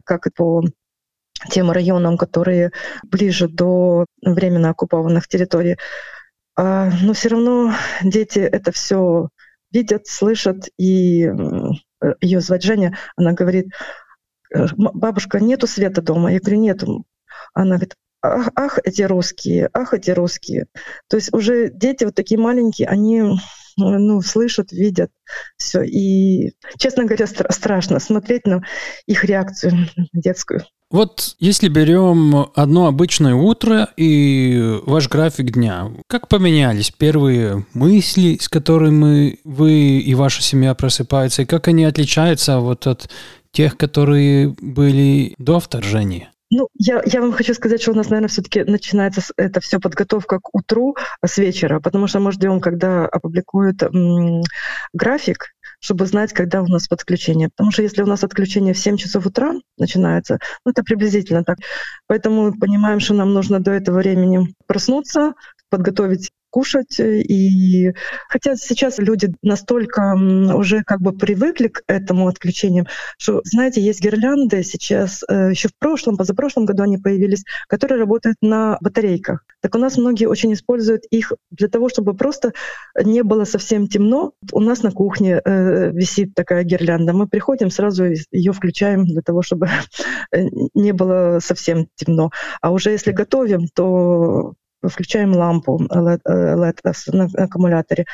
как 0.03 0.27
по 0.35 0.63
тем 1.49 1.71
районам, 1.71 2.17
которые 2.17 2.71
ближе 3.03 3.47
до 3.47 4.05
временно 4.21 4.69
оккупованных 4.69 5.27
территорий. 5.27 5.77
А, 6.55 6.89
но 7.01 7.13
все 7.13 7.29
равно 7.29 7.73
дети 8.03 8.39
это 8.39 8.71
все 8.71 9.29
видят, 9.71 10.07
слышат, 10.07 10.69
и 10.77 11.29
ее 12.21 12.39
звать 12.41 12.63
Женя, 12.63 12.97
она 13.15 13.33
говорит, 13.33 13.67
«Э, 14.53 14.67
бабушка, 14.77 15.39
нету 15.39 15.67
света 15.67 16.01
дома? 16.01 16.31
Я 16.31 16.39
говорю, 16.39 16.59
нету. 16.59 17.05
Она 17.53 17.75
говорит, 17.75 17.95
ах, 18.21 18.49
ах, 18.55 18.79
эти 18.83 19.01
русские, 19.01 19.69
ах, 19.73 19.93
эти 19.93 20.11
русские. 20.11 20.67
То 21.07 21.17
есть 21.17 21.33
уже 21.33 21.69
дети 21.69 22.05
вот 22.05 22.15
такие 22.15 22.39
маленькие, 22.39 22.87
они 22.87 23.37
ну, 23.77 24.21
слышат, 24.21 24.71
видят 24.71 25.11
все. 25.57 25.81
И, 25.83 26.53
честно 26.77 27.05
говоря, 27.05 27.25
стра- 27.25 27.51
страшно 27.51 27.99
смотреть 27.99 28.45
на 28.45 28.61
их 29.05 29.23
реакцию 29.25 29.87
детскую. 30.13 30.61
Вот 30.91 31.35
если 31.39 31.67
берем 31.67 32.47
одно 32.55 32.87
обычное 32.87 33.33
утро 33.33 33.89
и 33.97 34.79
ваш 34.85 35.09
график 35.09 35.51
дня, 35.51 35.91
как 36.07 36.27
поменялись 36.27 36.91
первые 36.91 37.65
мысли, 37.73 38.37
с 38.39 38.47
которыми 38.47 39.39
вы 39.43 39.99
и 39.99 40.13
ваша 40.15 40.41
семья 40.41 40.75
просыпаются, 40.75 41.41
и 41.41 41.45
как 41.45 41.67
они 41.67 41.85
отличаются 41.85 42.59
вот 42.59 42.85
от 42.87 43.09
тех, 43.51 43.77
которые 43.77 44.55
были 44.61 45.33
до 45.37 45.59
вторжения? 45.59 46.31
Ну, 46.51 46.69
я, 46.75 47.01
я 47.05 47.21
вам 47.21 47.31
хочу 47.33 47.53
сказать, 47.55 47.81
что 47.81 47.91
у 47.91 47.95
нас, 47.95 48.09
наверное, 48.09 48.29
все-таки 48.29 48.63
начинается 48.63 49.21
это 49.35 49.59
все 49.61 49.79
подготовка 49.79 50.39
к 50.39 50.53
утру 50.53 50.95
а, 51.21 51.27
с 51.27 51.37
вечера, 51.39 51.79
потому 51.79 52.07
что 52.07 52.19
мы 52.19 52.31
ждем, 52.31 52.59
когда 52.59 53.07
опубликуют 53.07 53.81
м, 53.81 54.43
график, 54.93 55.55
чтобы 55.79 56.05
знать, 56.05 56.33
когда 56.33 56.61
у 56.61 56.67
нас 56.67 56.87
подключение. 56.87 57.49
Потому 57.49 57.71
что 57.71 57.81
если 57.81 58.03
у 58.03 58.05
нас 58.05 58.23
отключение 58.23 58.73
в 58.75 58.77
7 58.77 58.97
часов 58.97 59.25
утра 59.25 59.53
начинается, 59.77 60.39
ну 60.65 60.71
это 60.71 60.83
приблизительно 60.83 61.43
так. 61.43 61.57
Поэтому 62.07 62.43
мы 62.43 62.53
понимаем, 62.53 62.99
что 62.99 63.15
нам 63.15 63.33
нужно 63.33 63.59
до 63.59 63.71
этого 63.71 63.97
времени 63.97 64.53
проснуться, 64.67 65.33
подготовить 65.69 66.29
кушать. 66.55 67.01
Э, 67.01 67.19
и 67.19 67.91
хотя 68.29 68.55
сейчас 68.55 68.97
люди 68.97 69.33
настолько 69.41 70.15
уже 70.55 70.83
как 70.83 71.01
бы 71.01 71.11
привыкли 71.11 71.67
к 71.67 71.81
этому 71.87 72.29
отключению, 72.29 72.85
что, 73.17 73.41
знаете, 73.43 73.81
есть 73.81 74.01
гирлянды 74.01 74.63
сейчас, 74.63 75.23
э, 75.27 75.49
еще 75.49 75.67
в 75.67 75.73
прошлом, 75.77 76.15
позапрошлом 76.15 76.65
году 76.65 76.83
они 76.83 76.97
появились, 76.97 77.43
которые 77.67 77.99
работают 77.99 78.37
на 78.41 78.77
батарейках. 78.79 79.43
Так 79.61 79.75
у 79.75 79.79
нас 79.79 79.97
многие 79.97 80.27
очень 80.27 80.53
используют 80.53 81.03
их 81.11 81.33
для 81.51 81.67
того, 81.67 81.89
чтобы 81.89 82.13
просто 82.13 82.53
не 83.03 83.23
было 83.23 83.43
совсем 83.43 83.87
темно. 83.87 84.31
У 84.53 84.61
нас 84.61 84.81
на 84.81 84.91
кухне 84.91 85.41
э, 85.43 85.91
висит 85.91 86.35
такая 86.35 86.63
гирлянда. 86.63 87.11
Мы 87.11 87.27
приходим, 87.27 87.69
сразу 87.69 88.05
ее 88.31 88.53
включаем 88.53 89.03
для 89.03 89.21
того, 89.21 89.41
чтобы 89.41 89.67
не 90.73 90.93
было 90.93 91.39
совсем 91.41 91.87
темно. 91.95 92.29
А 92.61 92.71
уже 92.71 92.91
если 92.91 93.11
готовим, 93.11 93.67
то 93.75 94.53
включаем 94.83 95.35
лампу 95.35 95.79
LED, 95.89 96.21
LED 96.25 96.79
на 97.07 97.43
аккумуляторе. 97.43 98.05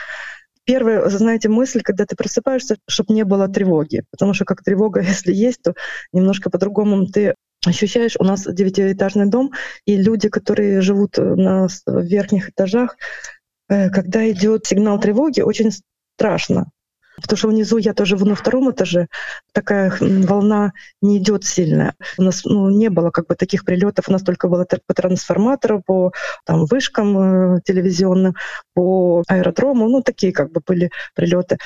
Первая, 0.63 1.09
знаете, 1.09 1.49
мысль, 1.49 1.81
когда 1.81 2.05
ты 2.05 2.15
просыпаешься, 2.15 2.77
чтобы 2.87 3.13
не 3.13 3.23
было 3.23 3.47
тревоги. 3.47 4.03
Потому 4.11 4.33
что 4.33 4.45
как 4.45 4.63
тревога, 4.63 5.01
если 5.07 5.33
есть, 5.33 5.61
то 5.63 5.73
немножко 6.13 6.49
по-другому 6.49 7.07
ты 7.07 7.35
ощущаешь, 7.65 8.15
у 8.19 8.23
нас 8.23 8.45
девятиэтажный 8.45 9.27
дом, 9.27 9.51
и 9.85 9.95
люди, 9.95 10.29
которые 10.29 10.81
живут 10.81 11.17
на 11.17 11.67
верхних 11.85 12.49
этажах, 12.49 12.97
э, 13.69 13.89
когда 13.89 14.29
идет 14.31 14.65
сигнал 14.65 14.99
тревоги, 14.99 15.41
очень 15.41 15.71
страшно. 16.15 16.71
Потому 17.21 17.37
что 17.37 17.47
внизу 17.49 17.77
я 17.77 17.93
тоже 17.93 18.15
на 18.17 18.35
втором 18.35 18.71
этаже, 18.71 19.07
такая 19.53 19.93
волна 19.99 20.73
не 21.01 21.17
идет 21.17 21.43
сильная. 21.43 21.93
У 22.17 22.23
нас 22.23 22.43
ну, 22.45 22.69
не 22.69 22.89
было 22.89 23.11
как 23.11 23.27
бы 23.27 23.35
таких 23.35 23.65
прилетов, 23.65 24.09
у 24.09 24.11
нас 24.11 24.23
только 24.23 24.47
было 24.47 24.65
по 24.85 24.93
трансформатору, 24.93 25.81
по 25.85 26.11
там, 26.45 26.65
вышкам 26.65 27.55
э, 27.57 27.61
телевизионным, 27.63 28.35
по 28.73 29.23
аэродрому, 29.27 29.87
ну 29.87 30.01
такие 30.01 30.33
как 30.33 30.51
бы 30.51 30.61
были 30.65 30.91
прилеты. 31.15 31.57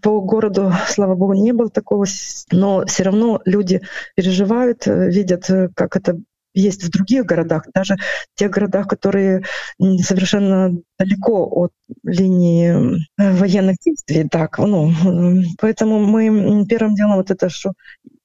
По 0.00 0.20
городу, 0.20 0.72
слава 0.88 1.16
богу, 1.16 1.34
не 1.34 1.52
было 1.52 1.70
такого, 1.70 2.06
но 2.52 2.86
все 2.86 3.02
равно 3.02 3.40
люди 3.44 3.80
переживают, 4.14 4.86
э, 4.86 5.10
видят, 5.10 5.50
э, 5.50 5.68
как 5.74 5.96
это 5.96 6.18
есть 6.58 6.84
в 6.84 6.90
других 6.90 7.24
городах, 7.24 7.64
даже 7.74 7.96
в 7.96 8.38
тех 8.38 8.50
городах, 8.50 8.88
которые 8.88 9.44
совершенно 9.78 10.76
далеко 10.98 11.48
от 11.50 11.72
линии 12.04 12.98
э, 13.18 13.32
военных 13.32 13.76
действий. 13.84 14.28
Так, 14.28 14.58
ну, 14.58 14.92
поэтому 15.60 16.00
мы 16.00 16.66
первым 16.66 16.94
делом 16.94 17.16
вот 17.16 17.30
это, 17.30 17.48
что 17.48 17.72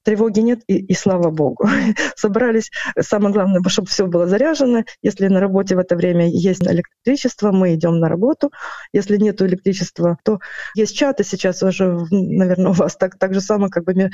тревоги 0.04 0.42
нет, 0.42 0.62
и, 0.68 0.78
и 0.78 0.94
слава 0.94 1.30
богу. 1.30 1.68
Собрались, 2.16 2.72
самое 3.00 3.34
главное, 3.34 3.62
чтобы 3.68 3.88
все 3.88 4.06
было 4.06 4.28
заряжено. 4.28 4.84
Если 5.02 5.28
на 5.28 5.40
работе 5.40 5.76
в 5.76 5.80
это 5.80 5.96
время 5.96 6.30
есть 6.30 6.64
электричество, 6.64 7.52
мы 7.52 7.76
идем 7.76 8.00
на 8.00 8.10
работу. 8.10 8.52
Если 8.94 9.18
нет 9.18 9.42
электричества, 9.42 10.18
то 10.24 10.40
есть 10.76 10.96
чаты 10.96 11.24
сейчас 11.24 11.64
уже, 11.64 12.06
наверное, 12.12 12.68
у 12.72 12.74
вас 12.74 12.96
так, 12.96 13.18
так 13.18 13.34
же 13.34 13.42
самое 13.42 13.72
как 13.72 13.84
бы 13.86 14.10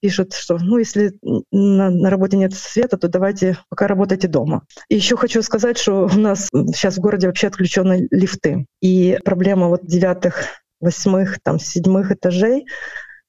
пишут, 0.00 0.34
что 0.34 0.58
ну, 0.58 0.78
если 0.78 1.12
на, 1.50 1.90
на 1.90 2.10
работе 2.10 2.36
нет 2.36 2.54
света, 2.54 2.96
то 2.96 3.08
давайте 3.08 3.58
пока 3.68 3.86
работайте 3.86 4.28
дома. 4.28 4.62
И 4.88 4.96
еще 4.96 5.16
хочу 5.16 5.42
сказать, 5.42 5.78
что 5.78 6.06
у 6.06 6.18
нас 6.18 6.48
сейчас 6.52 6.96
в 6.96 7.00
городе 7.00 7.26
вообще 7.26 7.48
отключены 7.48 8.08
лифты. 8.10 8.66
И 8.80 9.18
проблема 9.24 9.68
вот 9.68 9.86
девятых 9.86 10.44
восьмых, 10.80 11.38
там, 11.42 11.58
седьмых 11.58 12.12
этажей 12.12 12.66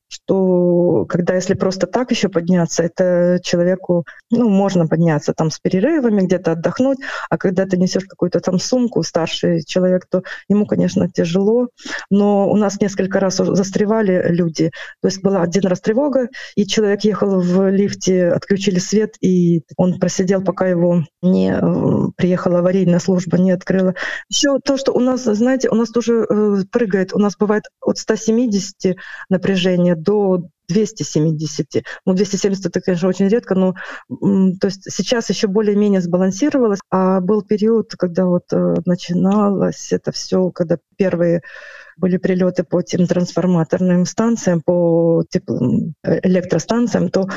что 0.08 1.06
когда 1.06 1.36
если 1.36 1.54
просто 1.54 1.88
так 1.88 2.12
еще 2.12 2.30
подняться, 2.30 2.84
это 2.84 3.40
человеку, 3.44 4.06
ну, 4.32 4.50
можно 4.50 4.88
подняться 4.88 5.34
там 5.34 5.52
с 5.52 5.60
перерывами, 5.60 6.22
где-то 6.22 6.54
отдохнуть, 6.54 7.00
а 7.30 7.38
когда 7.38 7.66
ты 7.66 7.78
несешь 7.78 8.06
какую-то 8.06 8.40
там 8.40 8.60
сумку, 8.60 9.04
старший 9.04 9.64
человек, 9.64 10.06
то 10.10 10.24
ему, 10.48 10.66
конечно, 10.66 11.10
тяжело. 11.10 11.70
Но 12.10 12.50
у 12.50 12.56
нас 12.56 12.80
несколько 12.80 13.20
раз 13.20 13.38
застревали 13.38 14.28
люди. 14.30 14.72
То 15.02 15.08
есть 15.08 15.22
была 15.22 15.42
один 15.42 15.66
раз 15.66 15.82
тревога, 15.82 16.30
и 16.56 16.66
человек 16.66 17.02
ехал 17.04 17.40
в 17.40 17.70
лифте, 17.70 18.30
отключили 18.30 18.80
свет, 18.80 19.16
и 19.22 19.62
он 19.78 20.00
просидел, 20.00 20.44
пока 20.44 20.68
его 20.68 21.04
не 21.22 21.60
приехала 22.16 22.60
аварийная 22.60 23.00
служба, 23.00 23.38
не 23.38 23.52
открыла. 23.52 23.96
Еще 24.30 24.60
то, 24.64 24.78
что 24.78 24.92
у 24.94 25.00
нас, 25.00 25.24
знаете, 25.24 25.70
у 25.70 25.76
нас 25.76 25.90
тоже 25.90 26.26
э, 26.30 26.58
прыгает, 26.72 27.14
у 27.14 27.20
нас 27.20 27.36
бывает 27.38 27.64
от 27.82 27.98
170 27.98 28.96
напряжения 29.30 29.95
до 29.96 30.50
270. 30.68 31.84
Ну, 32.06 32.14
270 32.14 32.66
это, 32.66 32.82
конечно, 32.82 33.08
очень 33.08 33.28
редко, 33.28 33.56
но 33.56 33.74
то 34.10 34.68
есть 34.68 34.92
сейчас 34.92 35.30
еще 35.30 35.48
более-менее 35.48 36.02
сбалансировалось. 36.02 36.80
А 36.90 37.22
был 37.22 37.44
период, 37.44 37.94
когда 37.98 38.26
вот 38.26 38.46
э, 38.52 38.76
начиналось 38.86 39.92
это 39.92 40.12
все, 40.12 40.50
когда 40.52 40.78
первые 40.98 41.42
были 41.98 42.18
прилеты 42.18 42.64
по 42.64 42.82
тем 42.82 43.08
трансформаторным 43.08 44.06
станциям, 44.06 44.62
по 44.62 45.24
электростанциям, 46.04 47.10
то 47.10 47.28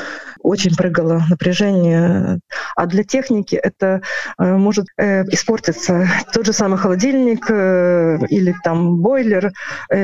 очень 0.40 0.74
прыгало 0.74 1.22
напряжение. 1.28 2.40
А 2.76 2.86
для 2.86 3.04
техники 3.04 3.56
это 3.56 4.02
э, 4.38 4.56
может 4.56 4.86
э, 4.96 5.24
испортиться. 5.24 6.06
Тот 6.32 6.46
же 6.46 6.52
самый 6.52 6.78
холодильник 6.78 7.50
э, 7.50 8.18
или 8.28 8.54
там 8.62 8.98
бойлер. 8.98 9.52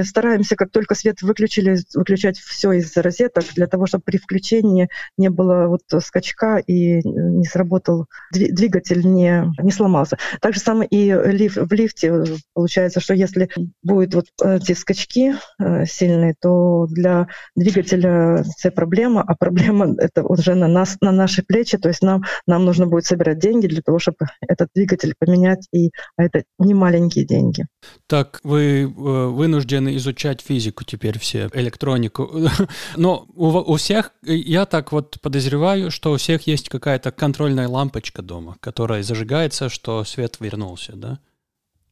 Стараемся, 0.04 0.56
как 0.56 0.70
только 0.70 0.94
свет 0.94 1.22
выключили, 1.22 1.78
выключать 1.94 2.38
все 2.38 2.72
из 2.72 2.96
розеток 2.96 3.44
для 3.54 3.66
того, 3.66 3.86
чтобы 3.86 4.04
при 4.04 4.18
включении 4.18 4.88
не 5.16 5.30
было 5.30 5.66
вот 5.66 5.82
скачка 6.02 6.58
и 6.58 7.00
не 7.04 7.44
сработал 7.44 8.06
двигатель, 8.32 9.06
не, 9.06 9.44
не 9.62 9.70
сломался. 9.70 10.18
Так 10.40 10.54
же 10.54 10.60
самое 10.60 10.88
и 10.88 11.12
лиф, 11.12 11.56
в 11.56 11.72
лифте. 11.72 12.24
Получается, 12.54 13.00
что 13.00 13.14
если 13.14 13.48
будет 13.82 14.14
вот 14.14 14.26
эти 14.44 14.72
скачки 14.72 15.34
э, 15.58 15.86
сильные, 15.86 16.34
то 16.40 16.86
для 16.90 17.28
двигателя 17.56 18.44
это 18.62 18.70
проблема, 18.70 19.22
а 19.26 19.34
проблема 19.34 19.94
это 19.98 20.22
уже 20.22 20.54
на 20.54 20.68
нас, 20.68 20.96
на 21.00 21.12
наши 21.12 21.42
плечи, 21.42 21.78
то 21.78 21.88
есть 21.88 22.02
нам, 22.02 22.22
нам 22.46 22.64
нужно 22.64 22.86
будет 22.86 23.06
собирать 23.06 23.38
деньги 23.38 23.66
для 23.66 23.82
того, 23.82 23.98
чтобы 23.98 24.26
этот 24.46 24.68
двигатель 24.74 25.14
поменять, 25.18 25.66
и 25.72 25.90
а 26.16 26.24
это 26.24 26.44
не 26.58 26.74
маленькие 26.74 27.24
деньги. 27.24 27.66
Так, 28.06 28.40
вы 28.44 28.82
э, 28.82 28.86
вынуждены 28.86 29.96
изучать 29.96 30.40
физику 30.40 30.84
теперь 30.84 31.18
все, 31.18 31.48
электронику. 31.54 32.30
Но 32.96 33.26
у, 33.34 33.46
у 33.46 33.76
всех, 33.76 34.12
я 34.22 34.66
так 34.66 34.92
вот 34.92 35.20
подозреваю, 35.20 35.90
что 35.90 36.12
у 36.12 36.16
всех 36.16 36.46
есть 36.46 36.68
какая-то 36.68 37.10
контрольная 37.12 37.68
лампочка 37.68 38.22
дома, 38.22 38.56
которая 38.60 39.02
зажигается, 39.02 39.68
что 39.68 40.04
свет 40.04 40.36
вернулся, 40.40 40.92
да? 40.94 41.18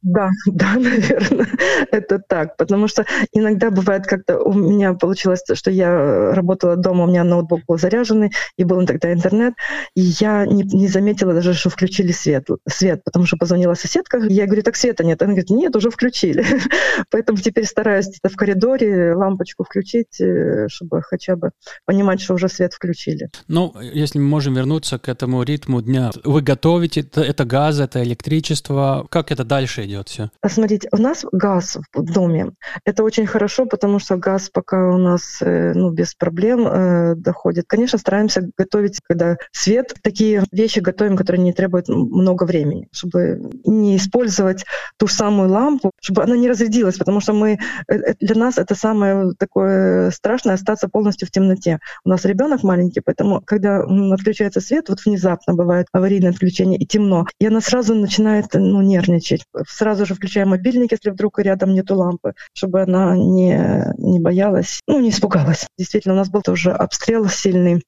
Да, 0.03 0.29
да, 0.45 0.73
наверное, 0.75 1.47
это 1.91 2.19
так, 2.19 2.57
потому 2.57 2.87
что 2.87 3.05
иногда 3.31 3.71
бывает 3.71 4.05
как-то 4.05 4.37
у 4.37 4.53
меня 4.53 4.93
получилось, 4.93 5.43
что 5.53 5.71
я 5.71 6.33
работала 6.33 6.75
дома, 6.75 7.05
у 7.05 7.07
меня 7.07 7.23
ноутбук 7.23 7.61
был 7.67 7.77
заряженный, 7.77 8.31
и 8.57 8.65
был 8.65 8.85
тогда 8.85 9.13
интернет, 9.13 9.53
и 9.95 10.01
я 10.01 10.45
не, 10.45 10.63
не 10.63 10.87
заметила 10.89 11.33
даже, 11.33 11.53
что 11.53 11.69
включили 11.69 12.11
свет, 12.11 12.47
свет, 12.67 13.03
потому 13.05 13.25
что 13.25 13.37
позвонила 13.37 13.75
соседка, 13.75 14.17
и 14.17 14.33
я 14.33 14.45
говорю, 14.45 14.63
так 14.63 14.75
света 14.75 15.05
нет, 15.05 15.21
она 15.21 15.31
говорит, 15.31 15.49
нет, 15.49 15.75
уже 15.75 15.89
включили, 15.89 16.45
поэтому 17.09 17.37
теперь 17.37 17.65
стараюсь 17.65 18.07
где-то 18.07 18.29
в 18.29 18.35
коридоре 18.35 19.15
лампочку 19.15 19.63
включить, 19.63 20.19
э, 20.19 20.67
чтобы 20.67 21.01
хотя 21.01 21.37
бы 21.37 21.51
понимать, 21.85 22.19
что 22.19 22.33
уже 22.33 22.49
свет 22.49 22.73
включили. 22.73 23.29
Ну, 23.47 23.73
если 23.81 24.19
мы 24.19 24.25
можем 24.25 24.53
вернуться 24.53 24.99
к 24.99 25.07
этому 25.07 25.43
ритму 25.43 25.81
дня, 25.81 26.11
вы 26.25 26.41
готовите, 26.41 27.01
это, 27.01 27.21
это 27.21 27.45
газ, 27.45 27.79
это 27.79 28.03
электричество, 28.03 29.07
как 29.09 29.31
это 29.31 29.45
дальше 29.45 29.85
идет? 29.85 29.92
Идет 29.93 30.09
все? 30.09 30.29
Смотрите, 30.45 30.89
у 30.91 30.97
нас 30.97 31.25
газ 31.31 31.77
в 31.93 32.13
доме. 32.13 32.51
Это 32.85 33.03
очень 33.03 33.25
хорошо, 33.25 33.65
потому 33.65 33.99
что 33.99 34.17
газ 34.17 34.49
пока 34.49 34.89
у 34.89 34.97
нас 34.97 35.41
э, 35.41 35.73
ну, 35.73 35.91
без 35.91 36.15
проблем 36.15 36.67
э, 36.67 37.15
доходит. 37.15 37.65
Конечно, 37.67 37.97
стараемся 37.97 38.49
готовить, 38.57 38.99
когда 39.03 39.37
свет, 39.51 39.93
такие 40.01 40.43
вещи 40.51 40.79
готовим, 40.79 41.15
которые 41.15 41.43
не 41.43 41.53
требуют 41.53 41.87
много 41.87 42.43
времени, 42.43 42.87
чтобы 42.91 43.51
не 43.65 43.97
использовать 43.97 44.65
ту 44.97 45.07
самую 45.07 45.49
лампу, 45.49 45.91
чтобы 46.01 46.23
она 46.23 46.35
не 46.35 46.49
разрядилась, 46.49 46.97
потому 46.97 47.21
что 47.21 47.33
мы 47.33 47.59
э, 47.87 48.13
для 48.19 48.35
нас 48.35 48.57
это 48.57 48.75
самое 48.75 49.31
такое 49.37 50.11
страшное 50.11 50.55
остаться 50.55 50.87
полностью 50.87 51.27
в 51.27 51.31
темноте. 51.31 51.79
У 52.03 52.09
нас 52.09 52.25
ребенок 52.25 52.63
маленький, 52.63 53.01
поэтому 53.01 53.41
когда 53.41 53.83
отключается 54.13 54.61
свет, 54.61 54.89
вот 54.89 54.99
внезапно 55.05 55.53
бывает 55.53 55.87
аварийное 55.91 56.31
отключение 56.31 56.79
и 56.79 56.85
темно, 56.85 57.25
и 57.39 57.47
она 57.47 57.61
сразу 57.61 57.95
начинает 57.95 58.53
ну, 58.53 58.81
нервничать 58.81 59.45
сразу 59.83 60.05
же 60.05 60.15
включаем 60.15 60.49
мобильник, 60.49 60.93
если 60.93 61.09
вдруг 61.09 61.39
рядом 61.39 61.73
нету 61.73 61.95
лампы, 61.95 62.33
чтобы 62.53 62.81
она 62.83 63.17
не, 63.17 63.93
не 63.97 64.21
боялась, 64.21 64.79
ну, 64.87 65.01
не 65.01 65.09
испугалась. 65.09 65.67
Действительно, 65.77 66.13
у 66.13 66.17
нас 66.17 66.29
был 66.29 66.41
тоже 66.41 66.71
обстрел 66.71 67.27
сильный 67.27 67.83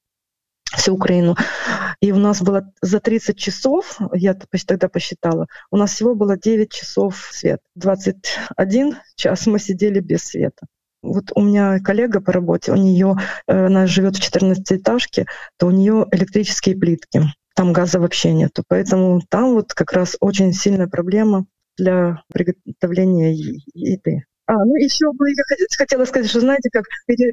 всю 0.76 0.92
Украину. 0.92 1.36
И 2.02 2.12
у 2.12 2.16
нас 2.16 2.42
было 2.42 2.70
за 2.82 3.00
30 3.00 3.38
часов, 3.38 3.98
я 4.12 4.34
тогда 4.66 4.88
посчитала, 4.90 5.46
у 5.70 5.78
нас 5.78 5.94
всего 5.94 6.14
было 6.14 6.36
9 6.36 6.70
часов 6.70 7.30
свет. 7.32 7.60
21 7.76 8.96
час 9.14 9.46
мы 9.46 9.58
сидели 9.58 10.00
без 10.00 10.24
света. 10.24 10.66
Вот 11.02 11.32
у 11.34 11.40
меня 11.40 11.78
коллега 11.78 12.20
по 12.20 12.30
работе, 12.30 12.72
у 12.72 12.76
нее, 12.76 13.16
э, 13.46 13.66
она 13.66 13.86
живет 13.86 14.16
в 14.16 14.20
14 14.20 14.72
этажке, 14.72 15.24
то 15.56 15.68
у 15.68 15.70
нее 15.70 16.06
электрические 16.10 16.76
плитки. 16.76 17.22
Там 17.54 17.72
газа 17.72 17.98
вообще 18.00 18.34
нету. 18.34 18.64
Поэтому 18.68 19.22
там 19.30 19.54
вот 19.54 19.72
как 19.72 19.92
раз 19.94 20.18
очень 20.20 20.52
сильная 20.52 20.88
проблема 20.88 21.46
для 21.76 22.22
приготовления 22.32 23.34
еды. 23.74 24.24
А, 24.48 24.64
ну 24.64 24.76
еще 24.76 25.12
бы 25.12 25.28
я 25.30 25.42
хотела 25.76 26.04
сказать, 26.04 26.30
что 26.30 26.40
знаете, 26.40 26.70
как 26.70 26.84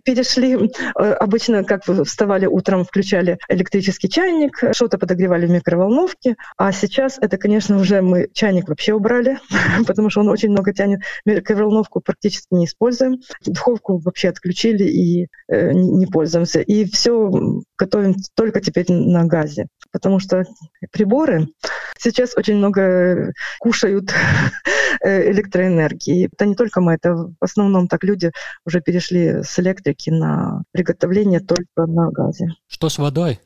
перешли, 0.03 0.55
э, 0.55 1.11
обычно 1.13 1.63
как 1.63 1.83
вставали 1.85 2.47
утром, 2.47 2.85
включали 2.85 3.37
электрический 3.49 4.09
чайник, 4.09 4.57
что-то 4.71 4.97
подогревали 4.97 5.45
в 5.45 5.51
микроволновке, 5.51 6.35
а 6.57 6.71
сейчас 6.71 7.19
это, 7.21 7.37
конечно, 7.37 7.77
уже 7.77 8.01
мы 8.01 8.29
чайник 8.33 8.67
вообще 8.67 8.93
убрали, 8.93 9.37
потому 9.85 10.09
что 10.09 10.21
он 10.21 10.29
очень 10.29 10.49
много 10.49 10.73
тянет. 10.73 11.01
Микроволновку 11.23 12.01
практически 12.01 12.47
не 12.51 12.65
используем, 12.65 13.19
духовку 13.45 13.99
вообще 13.99 14.29
отключили 14.29 14.83
и 14.83 15.27
э, 15.49 15.71
не 15.71 16.07
пользуемся. 16.07 16.61
И 16.61 16.85
все 16.85 17.31
готовим 17.77 18.15
только 18.35 18.59
теперь 18.59 18.91
на 18.91 19.25
газе, 19.25 19.67
потому 19.91 20.19
что 20.19 20.45
приборы 20.91 21.47
сейчас 22.03 22.33
очень 22.35 22.57
много 22.57 23.33
кушают 23.59 24.13
э, 25.01 25.31
электроэнергии. 25.31 26.29
Это 26.31 26.45
не 26.45 26.55
только 26.55 26.81
мы, 26.81 26.93
это 26.93 27.15
в 27.15 27.35
основном 27.39 27.87
так 27.87 28.03
люди 28.03 28.31
уже 28.65 28.81
перешли 28.81 29.43
с 29.43 29.57
электрики 29.59 30.09
на 30.09 30.63
приготовление 30.71 31.39
только 31.39 31.85
на 31.87 32.11
газе. 32.11 32.49
Что 32.67 32.89
с 32.89 32.97
водой? 32.97 33.39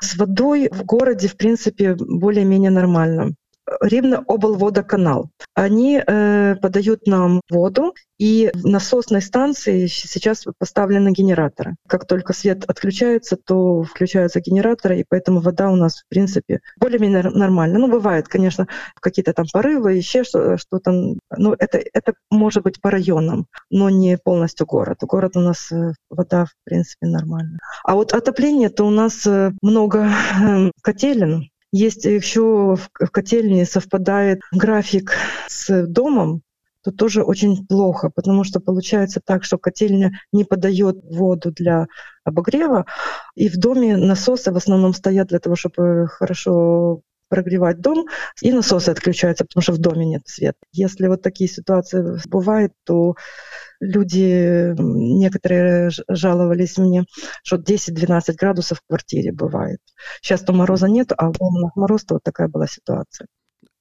С 0.00 0.16
водой 0.16 0.68
в 0.70 0.84
городе, 0.84 1.28
в 1.28 1.36
принципе, 1.36 1.94
более-менее 1.94 2.70
нормально. 2.70 3.34
Рівне 3.80 4.18
облводоканал. 4.26 5.30
Они 5.54 6.02
э, 6.04 6.56
подают 6.56 7.06
нам 7.06 7.40
воду, 7.50 7.94
и 8.22 8.52
в 8.54 8.66
насосной 8.66 9.20
станции 9.20 9.88
сейчас 9.88 10.44
поставлены 10.58 11.10
генераторы. 11.10 11.74
Как 11.88 12.06
только 12.06 12.32
свет 12.32 12.64
отключается, 12.68 13.36
то 13.36 13.82
включаются 13.82 14.40
генераторы, 14.40 15.00
и 15.00 15.04
поэтому 15.08 15.40
вода 15.40 15.70
у 15.70 15.76
нас, 15.76 16.02
в 16.02 16.08
принципе, 16.08 16.60
более-менее 16.78 17.22
нормально. 17.30 17.80
Ну, 17.80 17.88
бывает, 17.88 18.28
конечно, 18.28 18.68
какие-то 19.00 19.32
там 19.32 19.46
порывы, 19.52 19.94
еще 19.94 20.22
что-то. 20.22 20.92
Ну, 21.36 21.54
это, 21.58 21.82
это 21.92 22.14
может 22.30 22.62
быть 22.62 22.80
по 22.80 22.90
районам, 22.90 23.46
но 23.70 23.90
не 23.90 24.16
полностью 24.16 24.66
город. 24.66 24.98
Город 25.00 25.36
у 25.36 25.40
нас 25.40 25.72
э, 25.72 25.92
вода, 26.08 26.44
в 26.44 26.52
принципе, 26.64 27.08
нормальная. 27.08 27.58
А 27.82 27.94
вот 27.94 28.12
отопление, 28.12 28.68
то 28.68 28.86
у 28.86 28.90
нас 28.90 29.26
э, 29.26 29.50
много 29.62 30.08
э, 30.40 30.70
котелен, 30.80 31.48
есть 31.72 32.04
еще 32.04 32.76
в 32.76 33.10
котельне 33.10 33.64
совпадает 33.64 34.40
график 34.52 35.14
с 35.48 35.86
домом, 35.86 36.42
то 36.84 36.90
тоже 36.90 37.22
очень 37.22 37.66
плохо, 37.66 38.10
потому 38.10 38.44
что 38.44 38.60
получается 38.60 39.20
так, 39.24 39.44
что 39.44 39.56
котельня 39.56 40.12
не 40.32 40.44
подает 40.44 40.96
воду 41.04 41.52
для 41.52 41.86
обогрева, 42.24 42.86
и 43.34 43.48
в 43.48 43.56
доме 43.56 43.96
насосы 43.96 44.52
в 44.52 44.56
основном 44.56 44.92
стоят 44.92 45.28
для 45.28 45.38
того, 45.38 45.56
чтобы 45.56 46.08
хорошо 46.08 47.02
прогревать 47.32 47.80
дом, 47.80 48.04
и 48.42 48.52
насосы 48.52 48.90
отключаются, 48.90 49.46
потому 49.46 49.62
что 49.62 49.72
в 49.72 49.78
доме 49.78 50.04
нет 50.04 50.22
света. 50.26 50.58
Если 50.70 51.06
вот 51.06 51.22
такие 51.22 51.48
ситуации 51.48 52.20
бывают, 52.28 52.74
то 52.84 53.14
люди, 53.80 54.74
некоторые 54.78 55.90
жаловались 56.08 56.76
мне, 56.76 57.04
что 57.42 57.56
10-12 57.56 58.34
градусов 58.34 58.80
в 58.80 58.86
квартире 58.86 59.32
бывает. 59.32 59.78
Сейчас 60.20 60.42
то 60.42 60.52
мороза 60.52 60.88
нет, 60.88 61.12
а 61.16 61.30
в 61.30 61.72
мороз 61.74 62.04
то 62.04 62.14
вот 62.16 62.22
такая 62.22 62.48
была 62.48 62.66
ситуация. 62.66 63.28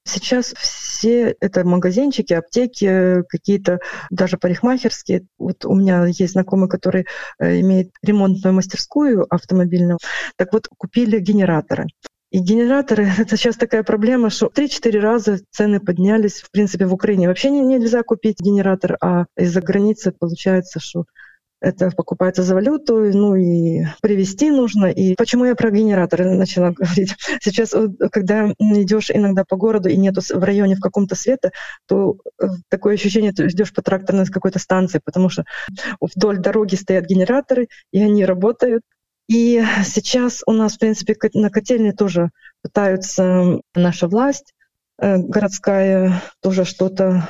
Сейчас 0.03 0.53
все 0.57 1.35
это 1.41 1.63
магазинчики, 1.63 2.33
аптеки, 2.33 3.21
какие-то 3.27 3.79
даже 4.09 4.37
парикмахерские. 4.37 5.27
Вот 5.37 5.65
у 5.65 5.75
меня 5.75 6.05
есть 6.05 6.33
знакомый, 6.33 6.69
который 6.69 7.05
э, 7.37 7.59
имеет 7.59 7.91
ремонтную 8.01 8.55
мастерскую 8.55 9.27
автомобильную. 9.29 9.99
Так 10.37 10.53
вот, 10.53 10.69
купили 10.77 11.19
генераторы. 11.19 11.85
И 12.31 12.39
генераторы— 12.39 13.09
это 13.19 13.35
сейчас 13.35 13.57
такая 13.57 13.83
проблема, 13.83 14.29
что 14.29 14.47
3-4 14.47 14.99
раза 14.99 15.39
цены 15.51 15.81
поднялись, 15.81 16.41
в 16.41 16.49
принципе, 16.49 16.85
в 16.85 16.93
Украине. 16.93 17.27
Вообще 17.27 17.49
нельзя 17.49 18.03
купить 18.03 18.39
генератор, 18.39 18.97
а 19.01 19.25
из-за 19.37 19.61
границы 19.61 20.13
получается, 20.17 20.79
что 20.79 21.03
это 21.61 21.91
покупается 21.91 22.41
за 22.41 22.55
валюту, 22.55 22.95
ну 23.13 23.35
и 23.35 23.83
привезти 24.01 24.49
нужно. 24.49 24.87
И 24.87 25.13
почему 25.15 25.45
я 25.45 25.55
про 25.55 25.69
генераторы 25.69 26.31
начала 26.31 26.71
говорить? 26.77 27.15
Сейчас, 27.41 27.75
когда 28.11 28.51
идешь 28.59 29.11
иногда 29.11 29.43
по 29.47 29.57
городу 29.57 29.89
и 29.89 29.97
нету 29.97 30.21
в 30.21 30.43
районе 30.43 30.75
в 30.75 30.79
каком-то 30.79 31.15
света, 31.15 31.51
то 31.85 32.15
э, 32.41 32.47
такое 32.69 32.95
ощущение, 32.95 33.31
ты 33.31 33.45
идешь 33.45 33.73
по 33.73 33.81
тракторной 33.81 34.25
какой-то 34.25 34.57
станции, 34.57 35.01
потому 35.03 35.29
что 35.29 35.43
вдоль 35.99 36.39
дороги 36.39 36.75
стоят 36.75 37.05
генераторы, 37.05 37.67
и 37.91 38.01
они 38.01 38.25
работают. 38.25 38.83
И 39.31 39.63
сейчас 39.85 40.41
у 40.45 40.51
нас, 40.51 40.73
в 40.73 40.79
принципе, 40.79 41.15
на 41.35 41.49
котельне 41.49 41.93
тоже 41.93 42.31
пытаются 42.61 43.61
наша 43.73 44.09
власть 44.09 44.53
э, 45.01 45.19
городская 45.19 46.21
тоже 46.41 46.65
что-то 46.65 47.25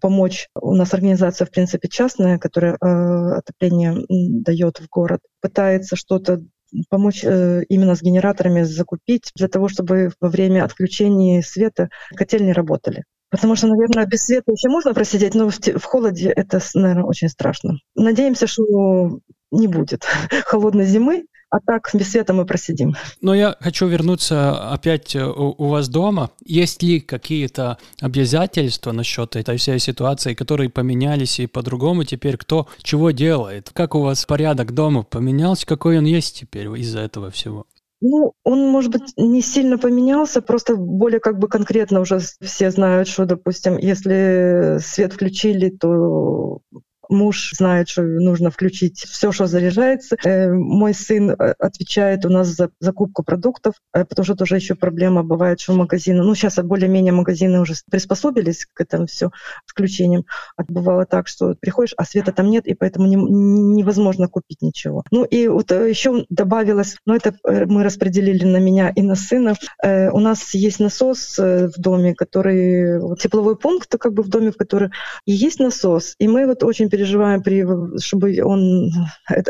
помочь. 0.00 0.48
У 0.58 0.74
нас 0.74 0.94
организация, 0.94 1.44
в 1.44 1.50
принципе, 1.50 1.88
частная, 1.88 2.38
которая 2.38 2.78
э, 2.80 3.40
отопление 3.40 4.06
дает 4.08 4.78
в 4.78 4.88
город, 4.88 5.20
пытается 5.42 5.96
что-то 5.96 6.40
помочь 6.88 7.22
э, 7.24 7.62
именно 7.68 7.94
с 7.94 8.00
генераторами 8.00 8.62
закупить 8.62 9.30
для 9.34 9.48
того, 9.48 9.68
чтобы 9.68 10.12
во 10.22 10.30
время 10.30 10.64
отключения 10.64 11.42
света 11.42 11.90
котельни 12.16 12.52
работали. 12.52 13.04
Потому 13.30 13.54
что, 13.54 13.66
наверное, 13.66 14.06
без 14.06 14.24
света 14.24 14.50
еще 14.52 14.70
можно 14.70 14.94
просидеть, 14.94 15.34
но 15.34 15.50
в, 15.50 15.58
в 15.58 15.84
холоде 15.84 16.30
это, 16.30 16.58
наверное, 16.72 17.04
очень 17.04 17.28
страшно. 17.28 17.74
Надеемся, 17.94 18.46
что 18.46 19.20
не 19.50 19.66
будет 19.66 20.04
холодной 20.46 20.86
зимы, 20.86 21.26
а 21.50 21.60
так 21.60 21.88
без 21.94 22.10
света 22.10 22.34
мы 22.34 22.44
просидим. 22.44 22.94
Но 23.20 23.34
я 23.34 23.56
хочу 23.60 23.86
вернуться 23.86 24.70
опять 24.70 25.16
э, 25.16 25.24
у, 25.24 25.54
у 25.56 25.68
вас 25.68 25.88
дома. 25.88 26.30
Есть 26.44 26.82
ли 26.82 27.00
какие-то 27.00 27.78
обязательства 28.00 28.92
насчет 28.92 29.34
этой 29.36 29.56
всей 29.56 29.78
ситуации, 29.78 30.34
которые 30.34 30.68
поменялись 30.68 31.40
и 31.40 31.46
по-другому 31.46 32.04
теперь 32.04 32.36
кто 32.36 32.68
чего 32.82 33.10
делает? 33.12 33.70
Как 33.72 33.94
у 33.94 34.02
вас 34.02 34.26
порядок 34.26 34.72
дома 34.72 35.04
поменялся? 35.04 35.66
Какой 35.66 35.98
он 35.98 36.04
есть 36.04 36.38
теперь 36.38 36.68
из-за 36.68 37.00
этого 37.00 37.30
всего? 37.30 37.64
Ну, 38.00 38.32
он, 38.44 38.68
может 38.68 38.92
быть, 38.92 39.12
не 39.16 39.42
сильно 39.42 39.76
поменялся, 39.76 40.40
просто 40.40 40.76
более 40.76 41.18
как 41.18 41.38
бы 41.38 41.48
конкретно 41.48 42.00
уже 42.00 42.20
все 42.40 42.70
знают, 42.70 43.08
что, 43.08 43.24
допустим, 43.24 43.76
если 43.76 44.78
свет 44.80 45.14
включили, 45.14 45.70
то 45.70 46.60
Муж 47.08 47.52
знает, 47.56 47.88
что 47.88 48.02
нужно 48.02 48.50
включить 48.50 49.00
все, 49.00 49.32
что 49.32 49.46
заряжается. 49.46 50.16
Э, 50.24 50.52
мой 50.52 50.94
сын 50.94 51.30
э, 51.30 51.34
отвечает 51.58 52.24
у 52.26 52.28
нас 52.28 52.48
за 52.48 52.70
закупку 52.80 53.22
продуктов, 53.22 53.74
э, 53.94 54.04
потому 54.04 54.24
что 54.24 54.34
тоже 54.34 54.56
еще 54.56 54.74
проблема 54.74 55.22
бывает, 55.22 55.60
что 55.60 55.74
магазины, 55.74 56.22
ну 56.22 56.34
сейчас 56.34 56.56
более-менее 56.56 57.12
магазины 57.12 57.60
уже 57.60 57.74
приспособились 57.90 58.66
к 58.72 58.80
этому 58.80 59.06
все 59.06 59.30
включением. 59.66 60.24
А 60.56 60.64
бывало 60.68 61.06
так, 61.06 61.28
что 61.28 61.54
приходишь, 61.58 61.94
а 61.96 62.04
света 62.04 62.32
там 62.32 62.50
нет, 62.50 62.66
и 62.66 62.74
поэтому 62.74 63.06
не, 63.06 63.16
невозможно 63.16 64.28
купить 64.28 64.62
ничего. 64.62 65.04
Ну 65.10 65.24
и 65.24 65.48
вот 65.48 65.70
еще 65.70 66.26
добавилось, 66.28 66.96
ну 67.06 67.14
это 67.14 67.34
мы 67.44 67.84
распределили 67.84 68.44
на 68.44 68.58
меня 68.58 68.90
и 68.90 69.02
на 69.02 69.14
сына. 69.14 69.54
У 69.82 70.20
нас 70.20 70.54
есть 70.54 70.80
насос 70.80 71.38
в 71.38 71.72
доме, 71.78 72.14
который 72.14 73.16
тепловой 73.16 73.56
пункт, 73.56 73.94
как 73.98 74.12
бы 74.12 74.22
в 74.22 74.28
доме, 74.28 74.50
в 74.50 74.56
который 74.56 74.90
и 75.24 75.32
есть 75.32 75.60
насос. 75.60 76.14
И 76.18 76.28
мы 76.28 76.46
вот 76.46 76.62
очень 76.62 76.88
переживаем, 76.98 77.42
при, 77.42 77.64
чтобы 78.00 78.42
он 78.42 78.90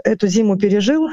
эту 0.04 0.26
зиму 0.26 0.58
пережил. 0.58 1.08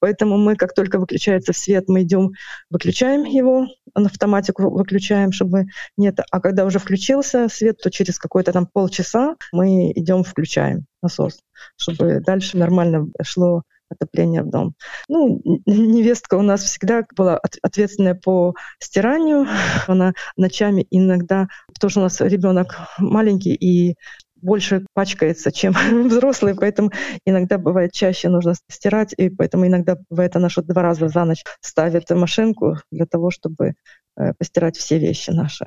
Поэтому 0.00 0.38
мы, 0.38 0.56
как 0.56 0.74
только 0.74 0.98
выключается 0.98 1.52
свет, 1.52 1.84
мы 1.88 2.02
идем, 2.02 2.32
выключаем 2.70 3.24
его, 3.24 3.66
на 3.94 4.06
автоматику 4.06 4.70
выключаем, 4.70 5.32
чтобы 5.32 5.66
нет. 5.98 6.18
А 6.30 6.40
когда 6.40 6.64
уже 6.64 6.78
включился 6.78 7.48
свет, 7.48 7.76
то 7.82 7.90
через 7.90 8.18
какое-то 8.18 8.52
там 8.52 8.66
полчаса 8.66 9.36
мы 9.52 9.92
идем, 9.92 10.24
включаем 10.24 10.86
насос, 11.02 11.40
чтобы 11.76 12.20
дальше 12.24 12.56
нормально 12.56 13.08
шло 13.22 13.62
отопление 13.88 14.42
в 14.42 14.50
дом. 14.50 14.74
Ну, 15.08 15.40
невестка 15.66 16.34
у 16.36 16.42
нас 16.42 16.62
всегда 16.62 17.04
была 17.16 17.38
ответственная 17.62 18.14
по 18.14 18.54
стиранию. 18.80 19.46
Она 19.86 20.12
ночами 20.36 20.86
иногда, 20.90 21.46
потому 21.72 21.90
что 21.90 22.00
у 22.00 22.02
нас 22.04 22.20
ребенок 22.20 22.76
маленький 22.98 23.54
и 23.54 23.96
больше 24.36 24.86
пачкается, 24.94 25.52
чем 25.52 25.72
взрослые, 26.08 26.54
поэтому 26.54 26.90
иногда 27.24 27.58
бывает 27.58 27.92
чаще 27.92 28.28
нужно 28.28 28.54
стирать, 28.68 29.14
и 29.16 29.28
поэтому 29.28 29.66
иногда 29.66 29.96
бывает 30.10 30.36
она 30.36 30.48
что 30.48 30.62
два 30.62 30.82
раза 30.82 31.08
за 31.08 31.24
ночь 31.24 31.44
ставит 31.60 32.10
машинку 32.10 32.76
для 32.90 33.06
того, 33.06 33.30
чтобы 33.30 33.74
э, 34.18 34.32
постирать 34.38 34.76
все 34.76 34.98
вещи 34.98 35.30
наши. 35.30 35.66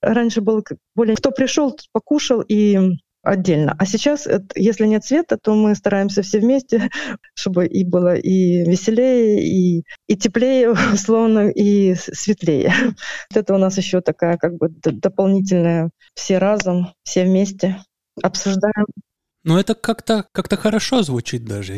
Раньше 0.00 0.40
было 0.40 0.62
более 0.94 1.16
кто 1.16 1.30
пришел, 1.30 1.76
покушал 1.92 2.42
и 2.42 2.78
отдельно. 3.22 3.76
А 3.78 3.86
сейчас, 3.86 4.26
если 4.54 4.86
нет 4.86 5.04
света, 5.04 5.38
то 5.40 5.54
мы 5.54 5.74
стараемся 5.74 6.22
все 6.22 6.40
вместе, 6.40 6.88
чтобы 7.34 7.66
и 7.66 7.84
было 7.84 8.14
и 8.14 8.64
веселее, 8.68 9.42
и, 9.44 9.84
и 10.06 10.16
теплее, 10.16 10.70
условно, 10.92 11.48
и 11.50 11.94
светлее. 11.94 12.72
Вот 13.30 13.36
это 13.36 13.54
у 13.54 13.58
нас 13.58 13.76
еще 13.76 14.00
такая 14.00 14.36
как 14.38 14.54
бы 14.56 14.68
дополнительная 14.70 15.90
все 16.14 16.38
разом, 16.38 16.94
все 17.02 17.24
вместе 17.24 17.76
обсуждаем. 18.22 18.86
Ну, 19.44 19.58
это 19.58 19.74
как-то 19.74 20.26
как 20.32 20.52
хорошо 20.58 21.02
звучит 21.02 21.44
даже. 21.44 21.74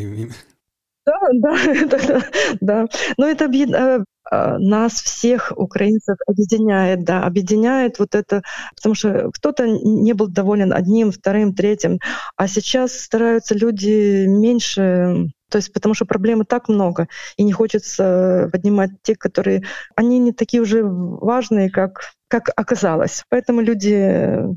Да, 1.05 1.19
да, 1.33 1.57
да, 1.85 2.21
да. 2.61 2.85
Но 3.17 3.27
это 3.27 3.45
э, 3.45 4.03
а, 4.31 4.57
нас 4.57 4.93
всех 4.93 5.51
украинцев 5.55 6.17
объединяет, 6.27 7.03
да, 7.03 7.23
объединяет 7.23 7.99
вот 7.99 8.15
это, 8.15 8.41
потому 8.75 8.95
что 8.95 9.29
кто-то 9.33 9.67
не 9.67 10.13
был 10.13 10.27
доволен 10.27 10.73
одним, 10.73 11.11
вторым, 11.11 11.53
третьим, 11.53 11.99
а 12.37 12.47
сейчас 12.47 12.97
стараются 12.97 13.55
люди 13.55 14.25
меньше 14.27 15.29
то 15.49 15.57
есть 15.57 15.71
потому 15.71 15.93
что 15.93 16.05
проблемы 16.05 16.45
так 16.45 16.67
много, 16.67 17.07
и 17.37 17.43
не 17.43 17.51
хочется 17.51 18.49
поднимать 18.51 18.89
те, 19.03 19.15
которые... 19.15 19.61
Они 19.95 20.17
не 20.17 20.31
такие 20.31 20.63
уже 20.63 20.81
важные, 20.83 21.69
как 21.69 22.13
как 22.33 22.49
оказалось. 22.55 23.23
Поэтому 23.29 23.61
люди 23.61 23.93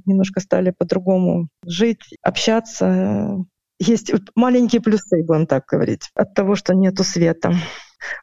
немножко 0.07 0.41
стали 0.41 0.71
по-другому 0.71 1.49
жить, 1.67 2.17
общаться. 2.23 3.45
Есть 3.79 4.11
маленькие 4.35 4.81
плюсы, 4.81 5.23
будем 5.23 5.47
так 5.47 5.67
говорить, 5.67 6.11
от 6.15 6.33
того, 6.33 6.55
что 6.55 6.73
нету 6.73 7.05
света. 7.05 7.53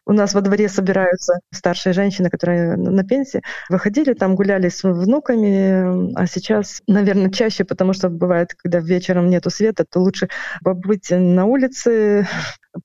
У 0.08 0.12
нас 0.12 0.34
во 0.34 0.42
дворе 0.42 0.70
собираются 0.70 1.40
старшие 1.54 1.94
женщины, 1.94 2.32
которые 2.32 2.76
на 2.78 3.04
пенсии, 3.04 3.44
выходили 3.70 4.14
там, 4.14 4.34
гуляли 4.34 4.70
с 4.70 4.82
внуками, 4.82 6.16
а 6.16 6.26
сейчас, 6.26 6.82
наверное, 6.88 7.30
чаще, 7.30 7.64
потому 7.64 7.94
что 7.94 8.10
бывает, 8.10 8.56
когда 8.56 8.80
вечером 8.80 9.30
нету 9.30 9.52
света, 9.52 9.86
то 9.88 10.00
лучше 10.00 10.30
побыть 10.64 11.12
на 11.12 11.46
улице, 11.46 12.28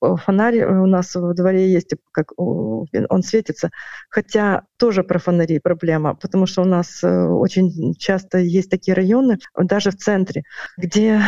фонарь 0.01 0.64
у 0.64 0.87
нас 0.87 1.14
во 1.14 1.35
дворе 1.35 1.70
есть, 1.70 1.94
как 2.12 2.33
он 2.37 3.22
светится. 3.22 3.70
Хотя 4.11 4.62
тоже 4.77 5.03
про 5.03 5.18
фонари 5.18 5.59
проблема, 5.59 6.14
потому 6.14 6.46
что 6.46 6.62
у 6.62 6.64
нас 6.64 7.03
э, 7.03 7.27
очень 7.27 7.94
часто 7.94 8.38
есть 8.38 8.70
такие 8.70 8.94
районы, 8.94 9.38
даже 9.57 9.90
в 9.90 9.96
центре, 9.96 10.42
где 10.77 11.20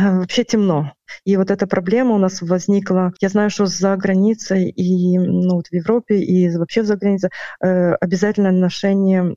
э, 0.00 0.18
вообще 0.18 0.44
темно. 0.44 0.92
И 1.24 1.36
вот 1.36 1.50
эта 1.50 1.66
проблема 1.66 2.14
у 2.14 2.18
нас 2.18 2.42
возникла. 2.42 3.12
Я 3.20 3.28
знаю, 3.28 3.50
что 3.50 3.66
за 3.66 3.96
границей 3.96 4.70
и 4.70 5.18
ну, 5.18 5.56
вот 5.56 5.68
в 5.68 5.72
Европе 5.72 6.18
и 6.18 6.56
вообще 6.56 6.82
за 6.82 6.96
границей 6.96 7.30
э, 7.62 7.92
обязательное 7.94 8.52
ношение 8.52 9.36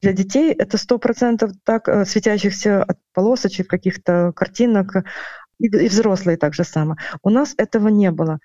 для 0.00 0.12
детей. 0.12 0.52
Это 0.52 0.78
сто 0.78 0.98
процентов 0.98 1.52
так 1.64 1.88
э, 1.88 2.04
светящихся 2.04 2.82
от 2.82 2.98
полосочек, 3.12 3.68
каких-то 3.68 4.32
картинок, 4.34 5.04
и, 5.58 5.66
и 5.66 5.88
взрослые 5.88 6.36
так 6.36 6.54
же 6.54 6.64
само. 6.64 6.96
У 7.22 7.30
нас 7.30 7.54
этого 7.56 7.88
не 7.88 8.10
было. 8.10 8.38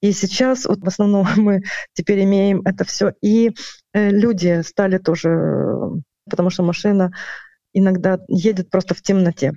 И 0.00 0.12
сейчас 0.12 0.64
вот 0.64 0.80
в 0.80 0.86
основном 0.86 1.26
мы 1.36 1.62
теперь 1.92 2.22
имеем 2.24 2.62
это 2.64 2.84
все. 2.84 3.12
И 3.20 3.52
э, 3.92 4.10
люди 4.10 4.62
стали 4.62 4.98
тоже, 4.98 5.36
потому 6.28 6.50
что 6.50 6.62
машина 6.62 7.12
иногда 7.72 8.18
едет 8.28 8.70
просто 8.70 8.94
в 8.94 9.02
темноте. 9.02 9.54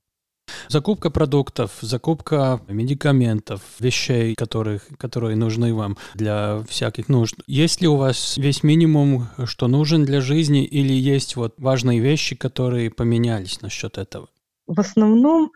Закупка 0.68 1.10
продуктов, 1.10 1.72
закупка 1.82 2.62
медикаментов, 2.68 3.62
вещей, 3.80 4.36
которых, 4.36 4.88
которые 4.98 5.36
нужны 5.36 5.74
вам 5.74 5.98
для 6.14 6.64
всяких 6.68 7.10
нужд. 7.10 7.36
Есть 7.48 7.82
ли 7.82 7.88
у 7.88 7.96
вас 7.96 8.38
весь 8.38 8.64
минимум, 8.64 9.28
что 9.46 9.68
нужен 9.68 10.04
для 10.04 10.20
жизни, 10.20 10.66
или 10.66 10.94
есть 10.94 11.36
вот 11.36 11.54
важные 11.58 12.00
вещи, 12.00 12.36
которые 12.36 12.90
поменялись 12.90 13.62
насчет 13.62 13.98
этого? 13.98 14.28
В 14.68 14.80
основном 14.80 15.52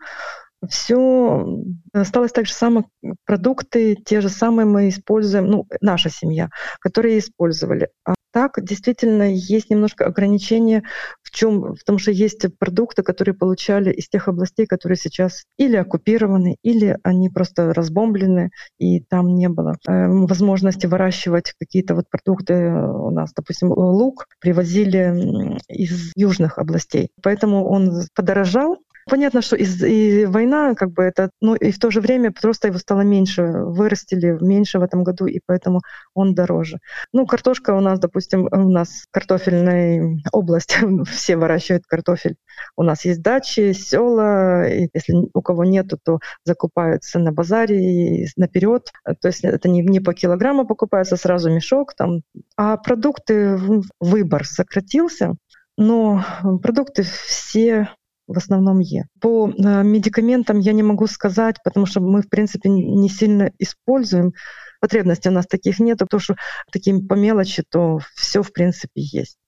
все 0.68 1.46
осталось 1.92 2.32
так 2.32 2.46
же 2.46 2.52
самое, 2.52 2.86
продукты 3.24 3.94
те 3.94 4.20
же 4.20 4.28
самые 4.28 4.66
мы 4.66 4.88
используем, 4.88 5.46
ну, 5.46 5.66
наша 5.80 6.10
семья, 6.10 6.48
которые 6.80 7.18
использовали. 7.18 7.88
А 8.04 8.14
так 8.36 8.62
действительно 8.62 9.32
есть 9.32 9.70
немножко 9.70 10.04
ограничения 10.04 10.82
в 11.22 11.30
чем, 11.30 11.74
в 11.74 11.82
том, 11.84 11.96
что 11.96 12.10
есть 12.10 12.44
продукты, 12.58 13.02
которые 13.02 13.34
получали 13.34 13.90
из 13.90 14.10
тех 14.10 14.28
областей, 14.28 14.66
которые 14.66 14.98
сейчас 14.98 15.44
или 15.56 15.76
оккупированы, 15.76 16.56
или 16.62 16.98
они 17.02 17.30
просто 17.30 17.72
разбомблены, 17.72 18.50
и 18.78 19.00
там 19.00 19.34
не 19.36 19.48
было 19.48 19.76
э, 19.88 20.08
возможности 20.08 20.84
выращивать 20.84 21.54
какие-то 21.58 21.94
вот 21.94 22.10
продукты. 22.10 22.74
У 22.74 23.10
нас, 23.10 23.32
допустим, 23.34 23.70
лук 23.70 24.26
привозили 24.38 25.56
из 25.68 26.12
южных 26.14 26.58
областей, 26.58 27.08
поэтому 27.22 27.66
он 27.66 28.02
подорожал, 28.14 28.76
Понятно, 29.08 29.40
что 29.40 29.54
из, 29.54 29.80
и 29.84 30.24
война, 30.26 30.74
как 30.74 30.90
бы 30.90 31.04
это, 31.04 31.30
ну 31.40 31.54
и 31.54 31.70
в 31.70 31.78
то 31.78 31.92
же 31.92 32.00
время 32.00 32.32
просто 32.32 32.66
его 32.68 32.78
стало 32.78 33.02
меньше, 33.02 33.42
вырастили 33.44 34.36
меньше 34.40 34.80
в 34.80 34.82
этом 34.82 35.04
году, 35.04 35.26
и 35.26 35.38
поэтому 35.46 35.80
он 36.12 36.34
дороже. 36.34 36.78
Ну, 37.12 37.24
картошка 37.24 37.70
у 37.74 37.80
нас, 37.80 38.00
допустим, 38.00 38.48
у 38.50 38.68
нас 38.68 39.04
картофельная 39.12 40.18
область, 40.32 40.76
все 41.08 41.36
выращивают 41.36 41.86
картофель. 41.86 42.34
У 42.76 42.82
нас 42.82 43.04
есть 43.04 43.22
дачи, 43.22 43.72
села, 43.74 44.68
и 44.68 44.88
если 44.92 45.14
у 45.32 45.40
кого 45.40 45.64
нету, 45.64 45.98
то 46.02 46.18
закупаются 46.44 47.20
на 47.20 47.30
базаре 47.30 48.26
наперед. 48.36 48.90
То 49.20 49.28
есть 49.28 49.44
это 49.44 49.68
не, 49.68 49.82
не 49.82 50.00
по 50.00 50.14
килограмму 50.14 50.66
покупается, 50.66 51.16
сразу 51.16 51.48
мешок 51.48 51.94
там. 51.94 52.22
А 52.56 52.76
продукты, 52.76 53.56
выбор 54.00 54.44
сократился, 54.44 55.36
но 55.76 56.24
продукты 56.60 57.04
все 57.04 57.88
в 58.26 58.36
основном 58.36 58.80
Е. 58.80 59.06
По 59.20 59.48
э, 59.48 59.82
медикаментам 59.82 60.58
я 60.58 60.72
не 60.72 60.82
могу 60.82 61.06
сказать, 61.06 61.56
потому 61.64 61.86
что 61.86 62.00
мы, 62.00 62.22
в 62.22 62.28
принципе, 62.28 62.68
не 62.68 63.08
сильно 63.08 63.52
используем. 63.58 64.32
Потребностей 64.80 65.28
у 65.28 65.32
нас 65.32 65.46
таких 65.46 65.78
нет, 65.78 65.98
потому 65.98 66.20
что 66.20 66.36
такие 66.70 67.00
по 67.00 67.14
мелочи, 67.14 67.64
то 67.68 67.98
все, 68.14 68.42
в 68.42 68.52
принципе, 68.52 69.00
есть. 69.00 69.38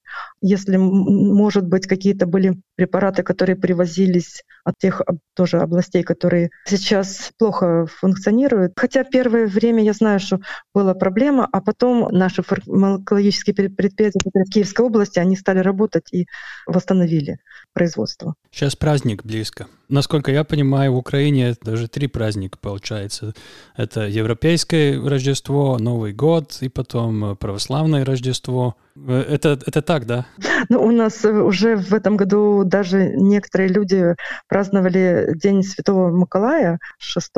Если, 0.41 0.77
может 0.77 1.67
быть, 1.67 1.87
какие-то 1.87 2.27
были 2.27 2.61
препараты, 2.79 3.25
которые 3.25 3.57
привозились 3.57 4.45
от 4.63 4.75
тех 4.79 5.03
тоже 5.35 5.59
областей, 5.59 6.05
которые 6.05 6.51
сейчас 6.65 7.33
плохо 7.37 7.87
функционируют. 7.87 8.73
Хотя 8.77 9.03
первое 9.03 9.49
время 9.49 9.83
я 9.83 9.93
знаю, 9.93 10.21
что 10.21 10.39
была 10.73 10.95
проблема, 10.95 11.49
а 11.51 11.61
потом 11.61 12.09
наши 12.13 12.43
фармакологические 12.43 13.55
предприятия 13.55 14.21
в 14.25 14.51
Киевской 14.51 14.83
области, 14.83 15.19
они 15.19 15.35
стали 15.35 15.59
работать 15.59 16.13
и 16.13 16.27
восстановили 16.67 17.39
производство. 17.73 18.35
Сейчас 18.53 18.77
праздник 18.77 19.25
близко. 19.25 19.67
Насколько 19.89 20.31
я 20.31 20.45
понимаю, 20.45 20.93
в 20.93 20.97
Украине 20.97 21.55
даже 21.63 21.89
три 21.89 22.09
праздника 22.09 22.59
получается. 22.61 23.35
Это 23.77 24.07
Европейское 24.07 25.03
Рождество, 25.03 25.79
Новый 25.79 26.13
год 26.13 26.59
и 26.61 26.69
потом 26.69 27.37
православное 27.37 28.05
Рождество. 28.05 28.77
Э, 28.97 29.25
это, 29.29 29.59
это 29.65 29.81
так, 29.83 30.07
да? 30.07 30.27
Ну, 30.69 30.83
у 30.83 30.91
нас 30.91 31.25
уже 31.25 31.77
в 31.77 31.95
этом 31.95 32.17
году 32.17 32.65
даже 32.69 33.13
некоторые 33.15 33.69
люди 33.69 34.15
праздновали 34.49 35.33
День 35.35 35.63
Святого 35.63 36.11
Николая 36.11 36.79
6 36.99 37.33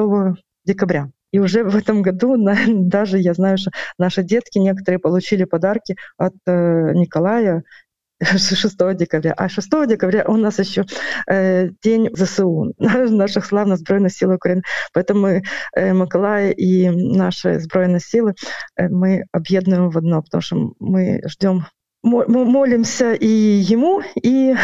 декабря. 0.65 1.11
И 1.33 1.39
уже 1.39 1.65
в 1.65 1.77
этом 1.77 2.03
году 2.03 2.37
даже 2.69 3.19
я 3.19 3.35
знаю, 3.35 3.59
что 3.59 3.71
наши 3.99 4.23
детки 4.23 4.59
некоторые 4.59 4.99
получили 4.99 5.45
подарки 5.45 5.97
от 6.17 6.35
э, 6.47 6.93
Николая 6.95 7.63
6 8.21 8.97
декабря. 8.97 9.33
А 9.37 9.49
6 9.49 9.69
декабря 9.87 10.25
у 10.27 10.37
нас 10.37 10.59
еще 10.59 10.85
э, 11.27 11.69
день 11.83 12.11
ЗСУ, 12.15 12.75
наших 12.79 13.45
славных 13.45 13.79
Збройных 13.79 14.13
сил 14.13 14.33
Украины. 14.33 14.63
Поэтому 14.93 15.21
мы, 15.21 15.43
э, 15.77 16.53
и 16.53 16.91
наши 16.91 17.61
Збройные 17.61 18.01
силы 18.01 18.35
мы 18.77 19.25
объединяем 19.33 19.91
в 19.91 19.99
одно, 19.99 20.23
потому 20.23 20.43
что 20.43 20.73
мы 20.79 21.21
ждем, 21.27 21.67
молимся 22.03 23.13
и 23.13 23.27
ему, 23.27 24.03
и, 24.21 24.55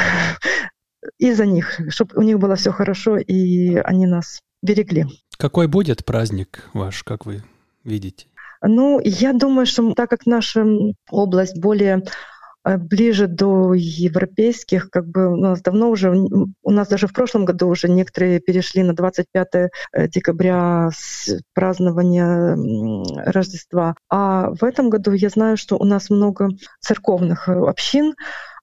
и 1.18 1.32
за 1.32 1.46
них, 1.46 1.80
чтобы 1.88 2.16
у 2.16 2.22
них 2.22 2.38
было 2.38 2.56
все 2.56 2.72
хорошо, 2.72 3.16
и 3.16 3.76
они 3.76 4.06
нас 4.06 4.40
берегли. 4.62 5.06
Какой 5.36 5.68
будет 5.68 6.04
праздник 6.04 6.64
ваш, 6.72 7.02
как 7.02 7.26
вы 7.26 7.42
видите? 7.84 8.26
Ну, 8.62 9.00
я 9.02 9.32
думаю, 9.32 9.66
что 9.66 9.92
так 9.92 10.08
как 10.10 10.26
наша 10.26 10.64
область 11.10 11.60
более 11.60 12.02
ближе 12.76 13.28
до 13.28 13.74
европейских, 13.74 14.90
как 14.90 15.06
бы 15.06 15.32
у 15.32 15.36
нас 15.36 15.62
давно 15.62 15.90
уже, 15.90 16.10
у 16.10 16.70
нас 16.70 16.88
даже 16.88 17.06
в 17.06 17.12
прошлом 17.12 17.44
году 17.44 17.68
уже 17.68 17.88
некоторые 17.88 18.40
перешли 18.40 18.82
на 18.82 18.94
25 18.94 19.48
э, 19.54 19.68
декабря 20.08 20.90
с 20.92 21.38
празднования 21.54 22.56
Рождества. 23.24 23.94
А 24.10 24.50
в 24.50 24.64
этом 24.64 24.90
году 24.90 25.12
я 25.12 25.28
знаю, 25.28 25.56
что 25.56 25.76
у 25.76 25.84
нас 25.84 26.10
много 26.10 26.48
церковных 26.80 27.48
э, 27.48 27.52
общин, 27.52 28.14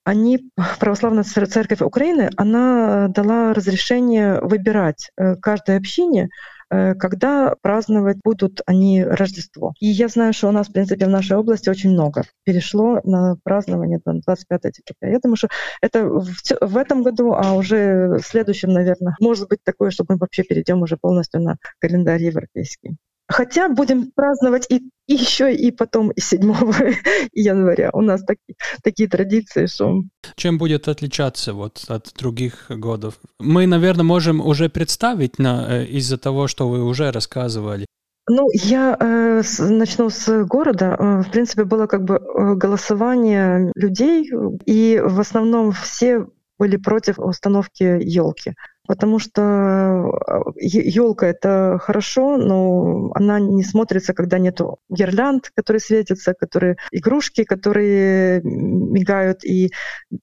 они, 0.04 0.52
православная 0.80 1.24
церковь 1.24 1.82
Украины, 1.82 2.30
она 2.36 3.08
дала 3.08 3.54
разрешение 3.54 4.42
выбирать 4.42 5.12
каждой 5.42 5.78
общине 5.78 6.24
Э, 6.24 6.53
когда 7.00 7.56
праздновать 7.62 8.18
будут 8.24 8.62
они 8.66 9.04
Рождество. 9.04 9.74
И 9.80 9.88
я 9.88 10.08
знаю, 10.08 10.34
что 10.34 10.50
у 10.50 10.52
нас, 10.52 10.68
в 10.68 10.74
принципе, 10.74 11.06
в 11.06 11.10
нашей 11.10 11.38
области 11.38 11.70
очень 11.70 11.92
много 11.92 12.24
перешло 12.44 13.00
на 13.04 13.36
празднование 13.44 14.00
там, 14.04 14.22
25 14.22 14.62
декабря. 14.62 15.14
Я 15.14 15.20
думаю, 15.20 15.38
что 15.38 15.50
это 15.82 16.06
в, 16.06 16.28
в 16.62 16.78
этом 16.78 17.04
году, 17.04 17.34
а 17.34 17.54
уже 17.54 18.18
в 18.18 18.26
следующем, 18.26 18.70
наверное, 18.70 19.16
может 19.20 19.50
быть 19.50 19.60
такое, 19.64 19.92
что 19.92 20.06
мы 20.08 20.18
вообще 20.18 20.44
перейдем 20.44 20.82
уже 20.82 20.98
полностью 20.98 21.42
на 21.42 21.58
календарь 21.80 22.24
европейский. 22.24 22.98
Хотя 23.34 23.68
будем 23.68 24.12
праздновать 24.12 24.68
и, 24.70 24.92
и 25.08 25.14
еще 25.14 25.52
и 25.52 25.72
потом 25.72 26.12
и 26.12 26.22
7 26.22 26.40
января. 27.34 27.90
У 27.94 28.02
нас 28.02 28.22
такие, 28.24 28.56
такие 28.84 29.10
традиции, 29.10 29.66
что... 29.66 30.04
Чем 30.36 30.60
будет 30.60 30.88
отличаться 30.88 31.54
вот 31.54 31.84
от 31.88 32.14
других 32.16 32.66
годов? 32.70 33.16
Мы, 33.40 33.66
наверное, 33.66 34.04
можем 34.04 34.40
уже 34.40 34.70
представить 34.70 35.40
на, 35.40 35.66
э, 35.68 35.86
из-за 35.86 36.20
того, 36.20 36.48
что 36.48 36.70
вы 36.70 36.84
уже 36.84 37.12
рассказывали. 37.12 37.88
Ну, 38.30 38.48
я 38.54 38.96
э, 39.00 39.42
с, 39.44 39.58
начну 39.58 40.12
с 40.12 40.46
города. 40.46 40.96
Э, 41.00 41.22
в 41.24 41.32
принципе, 41.32 41.64
было 41.64 41.88
как 41.88 42.04
бы 42.04 42.18
э, 42.18 42.54
голосование 42.54 43.72
людей, 43.76 44.30
и 44.68 45.02
в 45.04 45.20
основном 45.20 45.72
все 45.72 46.28
были 46.60 46.78
против 46.78 47.18
установки 47.18 47.84
елки 47.84 48.54
потому 48.88 49.20
что 49.20 50.12
елка 50.58 51.28
это 51.28 51.80
хорошо, 51.82 52.38
но 52.38 53.12
она 53.16 53.40
не 53.40 53.64
смотрится, 53.64 54.14
когда 54.14 54.40
нету 54.40 54.80
гирлянд, 54.90 55.52
которые 55.56 55.80
светятся, 55.80 56.34
которые 56.34 56.78
игрушки, 56.92 57.44
которые 57.44 58.42
мигают 58.44 59.44
и 59.44 59.72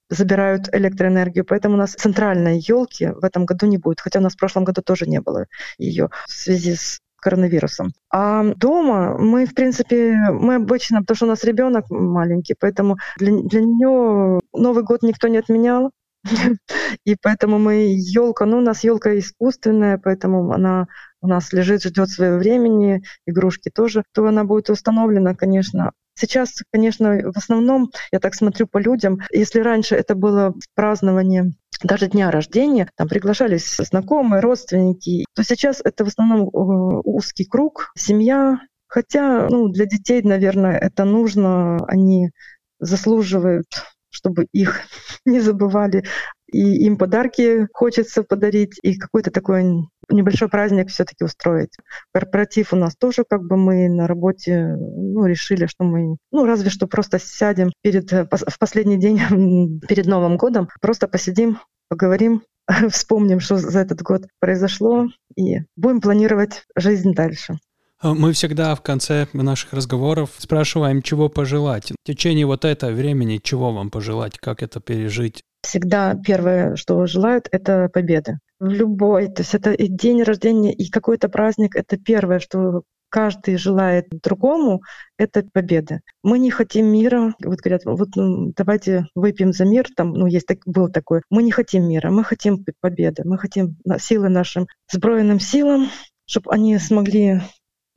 забирают 0.08 0.68
электроэнергию. 0.72 1.44
Поэтому 1.44 1.74
у 1.74 1.78
нас 1.78 1.94
центральной 1.94 2.58
елки 2.58 3.06
в 3.06 3.24
этом 3.24 3.46
году 3.46 3.66
не 3.66 3.78
будет, 3.78 4.00
хотя 4.00 4.18
у 4.18 4.22
нас 4.22 4.34
в 4.34 4.38
прошлом 4.38 4.64
году 4.64 4.82
тоже 4.82 5.06
не 5.06 5.20
было 5.20 5.46
ее 5.78 6.10
в 6.26 6.30
связи 6.32 6.74
с 6.74 7.00
коронавирусом. 7.20 7.92
А 8.10 8.42
дома 8.54 9.16
мы, 9.18 9.46
в 9.46 9.54
принципе, 9.54 10.14
мы 10.32 10.56
обычно, 10.56 11.00
потому 11.00 11.16
что 11.16 11.26
у 11.26 11.28
нас 11.28 11.44
ребенок 11.44 11.84
маленький, 11.90 12.54
поэтому 12.58 12.96
для, 13.18 13.32
для 13.42 13.60
нее 13.60 14.40
Новый 14.52 14.82
год 14.84 15.02
никто 15.02 15.28
не 15.28 15.38
отменял. 15.38 15.90
И 17.04 17.16
поэтому 17.20 17.58
мы 17.58 17.94
елка, 17.96 18.46
ну 18.46 18.58
у 18.58 18.60
нас 18.60 18.84
елка 18.84 19.18
искусственная, 19.18 19.98
поэтому 19.98 20.52
она 20.52 20.86
у 21.22 21.26
нас 21.26 21.52
лежит, 21.52 21.82
ждет 21.82 22.08
своего 22.08 22.38
времени, 22.38 23.02
игрушки 23.26 23.70
тоже, 23.70 24.04
то 24.12 24.26
она 24.26 24.44
будет 24.44 24.70
установлена, 24.70 25.34
конечно. 25.34 25.92
Сейчас, 26.14 26.62
конечно, 26.72 27.32
в 27.32 27.36
основном, 27.36 27.90
я 28.12 28.18
так 28.18 28.34
смотрю 28.34 28.66
по 28.66 28.78
людям, 28.78 29.20
если 29.30 29.60
раньше 29.60 29.94
это 29.94 30.14
было 30.14 30.54
празднование 30.74 31.52
даже 31.82 32.08
дня 32.08 32.30
рождения, 32.30 32.88
там 32.96 33.08
приглашались 33.08 33.76
знакомые, 33.76 34.40
родственники, 34.40 35.24
то 35.34 35.42
сейчас 35.42 35.80
это 35.82 36.04
в 36.04 36.08
основном 36.08 36.48
э, 36.48 37.00
узкий 37.04 37.44
круг, 37.44 37.90
семья. 37.96 38.58
Хотя 38.86 39.46
ну, 39.48 39.68
для 39.68 39.86
детей, 39.86 40.20
наверное, 40.22 40.76
это 40.76 41.04
нужно, 41.04 41.78
они 41.86 42.32
заслуживают 42.80 43.66
чтобы 44.10 44.46
их 44.52 44.80
не 45.24 45.40
забывали. 45.40 46.04
И 46.52 46.84
им 46.84 46.98
подарки 46.98 47.68
хочется 47.72 48.24
подарить, 48.24 48.78
и 48.82 48.96
какой-то 48.96 49.30
такой 49.30 49.88
небольшой 50.08 50.48
праздник 50.48 50.88
все-таки 50.88 51.24
устроить. 51.24 51.76
Корпоратив 52.12 52.72
у 52.72 52.76
нас 52.76 52.96
тоже 52.96 53.24
как 53.28 53.42
бы 53.42 53.56
мы 53.56 53.88
на 53.88 54.08
работе 54.08 54.76
ну, 54.76 55.26
решили, 55.26 55.66
что 55.66 55.84
мы, 55.84 56.16
ну 56.32 56.46
разве 56.46 56.70
что 56.70 56.88
просто 56.88 57.20
сядем 57.20 57.70
перед, 57.82 58.10
в 58.10 58.58
последний 58.58 58.98
день 58.98 59.80
перед 59.88 60.06
Новым 60.06 60.36
годом, 60.36 60.68
просто 60.80 61.06
посидим, 61.06 61.58
поговорим, 61.88 62.42
вспомним, 62.90 63.40
что 63.40 63.56
за 63.56 63.80
этот 63.80 64.02
год 64.02 64.26
произошло, 64.40 65.06
и 65.36 65.58
будем 65.76 66.00
планировать 66.00 66.64
жизнь 66.76 67.14
дальше. 67.14 67.58
Мы 68.02 68.32
всегда 68.32 68.74
в 68.74 68.80
конце 68.80 69.26
наших 69.32 69.74
разговоров 69.74 70.30
спрашиваем, 70.38 71.02
чего 71.02 71.28
пожелать. 71.28 71.92
В 71.92 72.06
течение 72.06 72.46
вот 72.46 72.64
этого 72.64 72.92
времени 72.92 73.40
чего 73.42 73.72
вам 73.72 73.90
пожелать, 73.90 74.38
как 74.38 74.62
это 74.62 74.80
пережить? 74.80 75.42
Всегда 75.62 76.14
первое, 76.14 76.76
что 76.76 77.04
желают, 77.06 77.48
это 77.52 77.90
победы. 77.92 78.38
В 78.58 78.68
любой, 78.68 79.28
то 79.28 79.42
есть 79.42 79.54
это 79.54 79.72
и 79.72 79.88
день 79.88 80.22
рождения, 80.22 80.72
и 80.72 80.88
какой-то 80.88 81.28
праздник, 81.28 81.76
это 81.76 81.98
первое, 81.98 82.38
что 82.38 82.82
каждый 83.10 83.56
желает 83.56 84.06
другому, 84.22 84.80
это 85.18 85.44
победы. 85.52 86.00
Мы 86.22 86.38
не 86.38 86.50
хотим 86.50 86.86
мира. 86.86 87.34
Вот 87.44 87.58
говорят, 87.58 87.82
вот 87.84 88.08
ну, 88.14 88.52
давайте 88.56 89.06
выпьем 89.14 89.52
за 89.52 89.66
мир. 89.66 89.88
Там, 89.94 90.12
ну, 90.14 90.26
есть 90.26 90.46
так, 90.46 90.58
был 90.64 90.88
такой. 90.88 91.20
Мы 91.28 91.42
не 91.42 91.50
хотим 91.50 91.86
мира, 91.86 92.10
мы 92.10 92.24
хотим 92.24 92.64
победы. 92.80 93.22
Мы 93.26 93.36
хотим 93.36 93.76
силы 93.98 94.30
нашим 94.30 94.66
сбройным 94.90 95.40
силам, 95.40 95.88
чтобы 96.24 96.52
они 96.52 96.78
смогли 96.78 97.40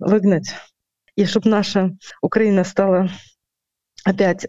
выгнать. 0.05 0.53
И 1.15 1.25
чтобы 1.25 1.49
наша 1.49 1.91
Украина 2.21 2.63
стала 2.63 3.09
опять, 4.03 4.47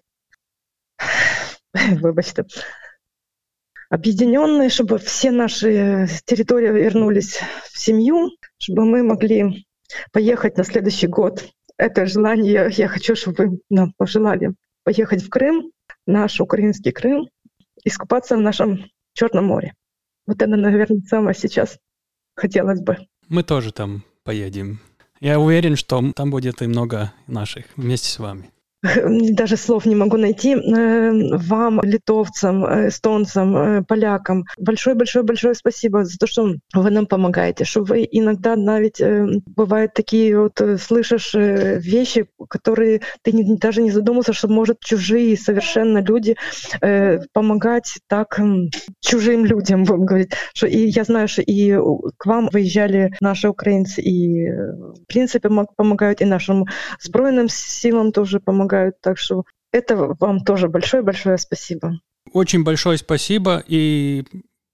выбачьте, 1.72 2.44
объединенной, 3.90 4.70
чтобы 4.70 4.98
все 4.98 5.30
наши 5.30 6.08
территории 6.24 6.70
вернулись 6.70 7.40
в 7.70 7.78
семью, 7.78 8.30
чтобы 8.58 8.84
мы 8.84 9.02
могли 9.02 9.66
поехать 10.12 10.56
на 10.56 10.64
следующий 10.64 11.06
год. 11.06 11.46
Это 11.76 12.06
желание, 12.06 12.68
я 12.70 12.88
хочу, 12.88 13.14
чтобы 13.14 13.46
вы 13.46 13.58
нам 13.68 13.92
пожелали 13.96 14.54
поехать 14.84 15.22
в 15.22 15.28
Крым, 15.28 15.72
наш 16.06 16.40
украинский 16.40 16.92
Крым, 16.92 17.28
искупаться 17.84 18.36
в 18.36 18.40
нашем 18.40 18.84
Черном 19.14 19.46
море. 19.46 19.74
Вот 20.26 20.40
это, 20.40 20.56
наверное, 20.56 21.02
самое 21.02 21.34
сейчас 21.34 21.78
хотелось 22.34 22.80
бы. 22.80 22.98
Мы 23.28 23.42
тоже 23.42 23.72
там 23.72 24.04
поедем. 24.24 24.80
Я 25.24 25.40
уверен, 25.40 25.74
что 25.74 26.12
там 26.12 26.30
будет 26.30 26.60
и 26.60 26.66
много 26.66 27.10
наших 27.26 27.64
вместе 27.76 28.10
с 28.10 28.18
вами. 28.18 28.50
Даже 28.84 29.56
слов 29.56 29.86
не 29.86 29.94
могу 29.94 30.16
найти. 30.16 30.54
Э, 30.54 31.36
вам, 31.36 31.80
литовцам, 31.82 32.64
э, 32.64 32.88
эстонцам, 32.88 33.56
э, 33.56 33.82
полякам 33.82 34.44
большое-большое-большое 34.58 35.54
спасибо 35.54 36.04
за 36.04 36.18
то, 36.18 36.26
что 36.26 36.54
вы 36.74 36.90
нам 36.90 37.06
помогаете, 37.06 37.64
что 37.64 37.82
вы 37.82 38.06
иногда 38.10 38.56
навіть 38.56 39.02
бывают 39.46 39.94
такие 39.94 40.38
вот 40.38 40.60
слышишь 40.80 41.34
вещи, 41.34 42.26
которые 42.48 43.00
ты 43.22 43.32
даже 43.58 43.82
не 43.82 43.90
задумался, 43.90 44.32
что 44.32 44.48
может 44.48 44.80
чужие 44.80 45.36
совершенно 45.36 45.98
люди 45.98 46.36
помогать 47.32 47.98
так 48.08 48.38
чужим 49.00 49.44
людям, 49.44 49.84
будем 49.84 50.06
говорить. 50.06 50.32
Что, 50.54 50.66
и 50.66 50.86
я 50.86 51.04
знаю, 51.04 51.28
что 51.28 51.42
и 51.42 51.74
к 52.16 52.26
вам 52.26 52.48
выезжали 52.52 53.12
наши 53.20 53.48
украинцы, 53.48 54.02
и 54.02 54.50
в 54.50 55.06
принципе 55.06 55.48
помогают 55.76 56.20
и 56.20 56.24
нашим 56.24 56.66
сбройным 57.00 57.48
силам 57.48 58.12
тоже 58.12 58.40
помогают 58.40 58.73
помогают. 58.73 58.95
Так 59.01 59.19
что 59.19 59.43
это 59.71 60.15
вам 60.19 60.39
тоже 60.39 60.67
большое-большое 60.67 61.37
спасибо. 61.37 61.99
Очень 62.33 62.63
большое 62.63 62.97
спасибо. 62.97 63.63
И 63.67 64.25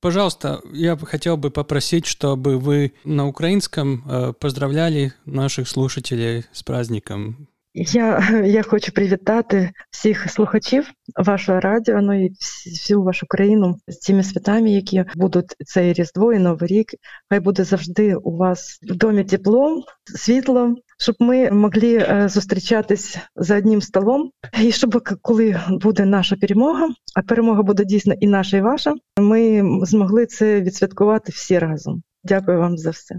Пожалуйста, 0.02 0.62
я 0.71 0.95
бы 0.95 1.08
хотел 1.08 1.36
бы 1.36 1.50
попросить, 1.50 2.06
чтобы 2.06 2.60
вы 2.60 2.93
на 3.06 3.28
украинском 3.28 4.04
э, 4.08 4.34
поздравляли 4.39 5.13
наших 5.26 5.67
слушателей 5.67 6.43
с 6.52 6.62
праздником. 6.62 7.48
Я 7.74 8.41
я 8.45 8.63
хочу 8.63 8.91
привітати 8.91 9.71
всіх 9.91 10.32
слухачів 10.32 10.91
вашого 11.26 11.60
радіо, 11.60 12.02
ну 12.02 12.26
і 12.26 12.30
всю 12.30 13.04
вашу 13.04 13.26
країну 13.28 13.76
з 13.88 14.00
цими 14.00 14.24
святами, 14.24 14.71
які 14.71 15.04
будуть 15.15 15.56
цей 15.65 15.93
різдво 15.93 16.34
і 16.34 16.39
новий 16.39 16.67
рік. 16.67 16.88
Хай 17.30 17.39
буде 17.39 17.63
завжди 17.63 18.15
у 18.15 18.38
вас 18.38 18.80
в 18.82 18.95
домі 18.95 19.24
тепло, 19.24 19.84
світло, 20.15 20.76
щоб 21.01 21.17
ми 21.19 21.51
могли 21.51 21.97
е, 21.97 22.29
зустрічатись 22.29 23.19
за 23.37 23.57
одним 23.57 23.83
столом, 23.83 24.31
і 24.63 24.73
щоб 24.73 25.03
коли 25.23 25.61
буде 25.71 26.05
наша 26.05 26.37
перемога, 26.37 26.89
а 27.15 27.23
перемога 27.23 27.63
буде 27.63 27.85
дійсно 27.85 28.15
і 28.21 28.27
наша, 28.27 28.57
і 28.57 28.61
ваша. 28.61 28.95
Ми 29.19 29.65
змогли 29.83 30.27
це 30.27 30.61
відсвяткувати 30.61 31.33
всі 31.33 31.59
разом. 31.59 32.03
Дякую 32.25 32.59
вам 32.59 32.79
за 32.79 32.91
все. 32.91 33.15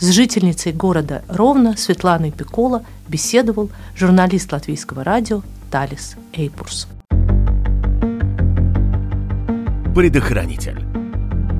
С 0.00 0.12
жительницей 0.12 0.72
города 0.72 1.22
Ровно 1.28 1.76
Светланой 1.76 2.32
Пикола 2.32 2.80
беседовал 3.08 3.70
журналист 3.96 4.52
латвийского 4.52 5.04
радио 5.04 5.42
Талис 5.70 6.16
Эйпурс. 6.38 6.88
Предохранитель. 9.94 10.78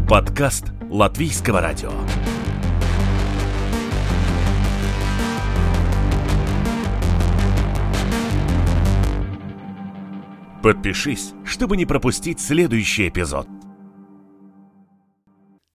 Подкаст 0.08 0.64
латвийского 0.90 1.60
радио. 1.60 1.92
Подпишись, 10.64 11.34
чтобы 11.44 11.76
не 11.76 11.84
пропустить 11.84 12.40
следующий 12.40 13.08
эпизод. 13.08 13.46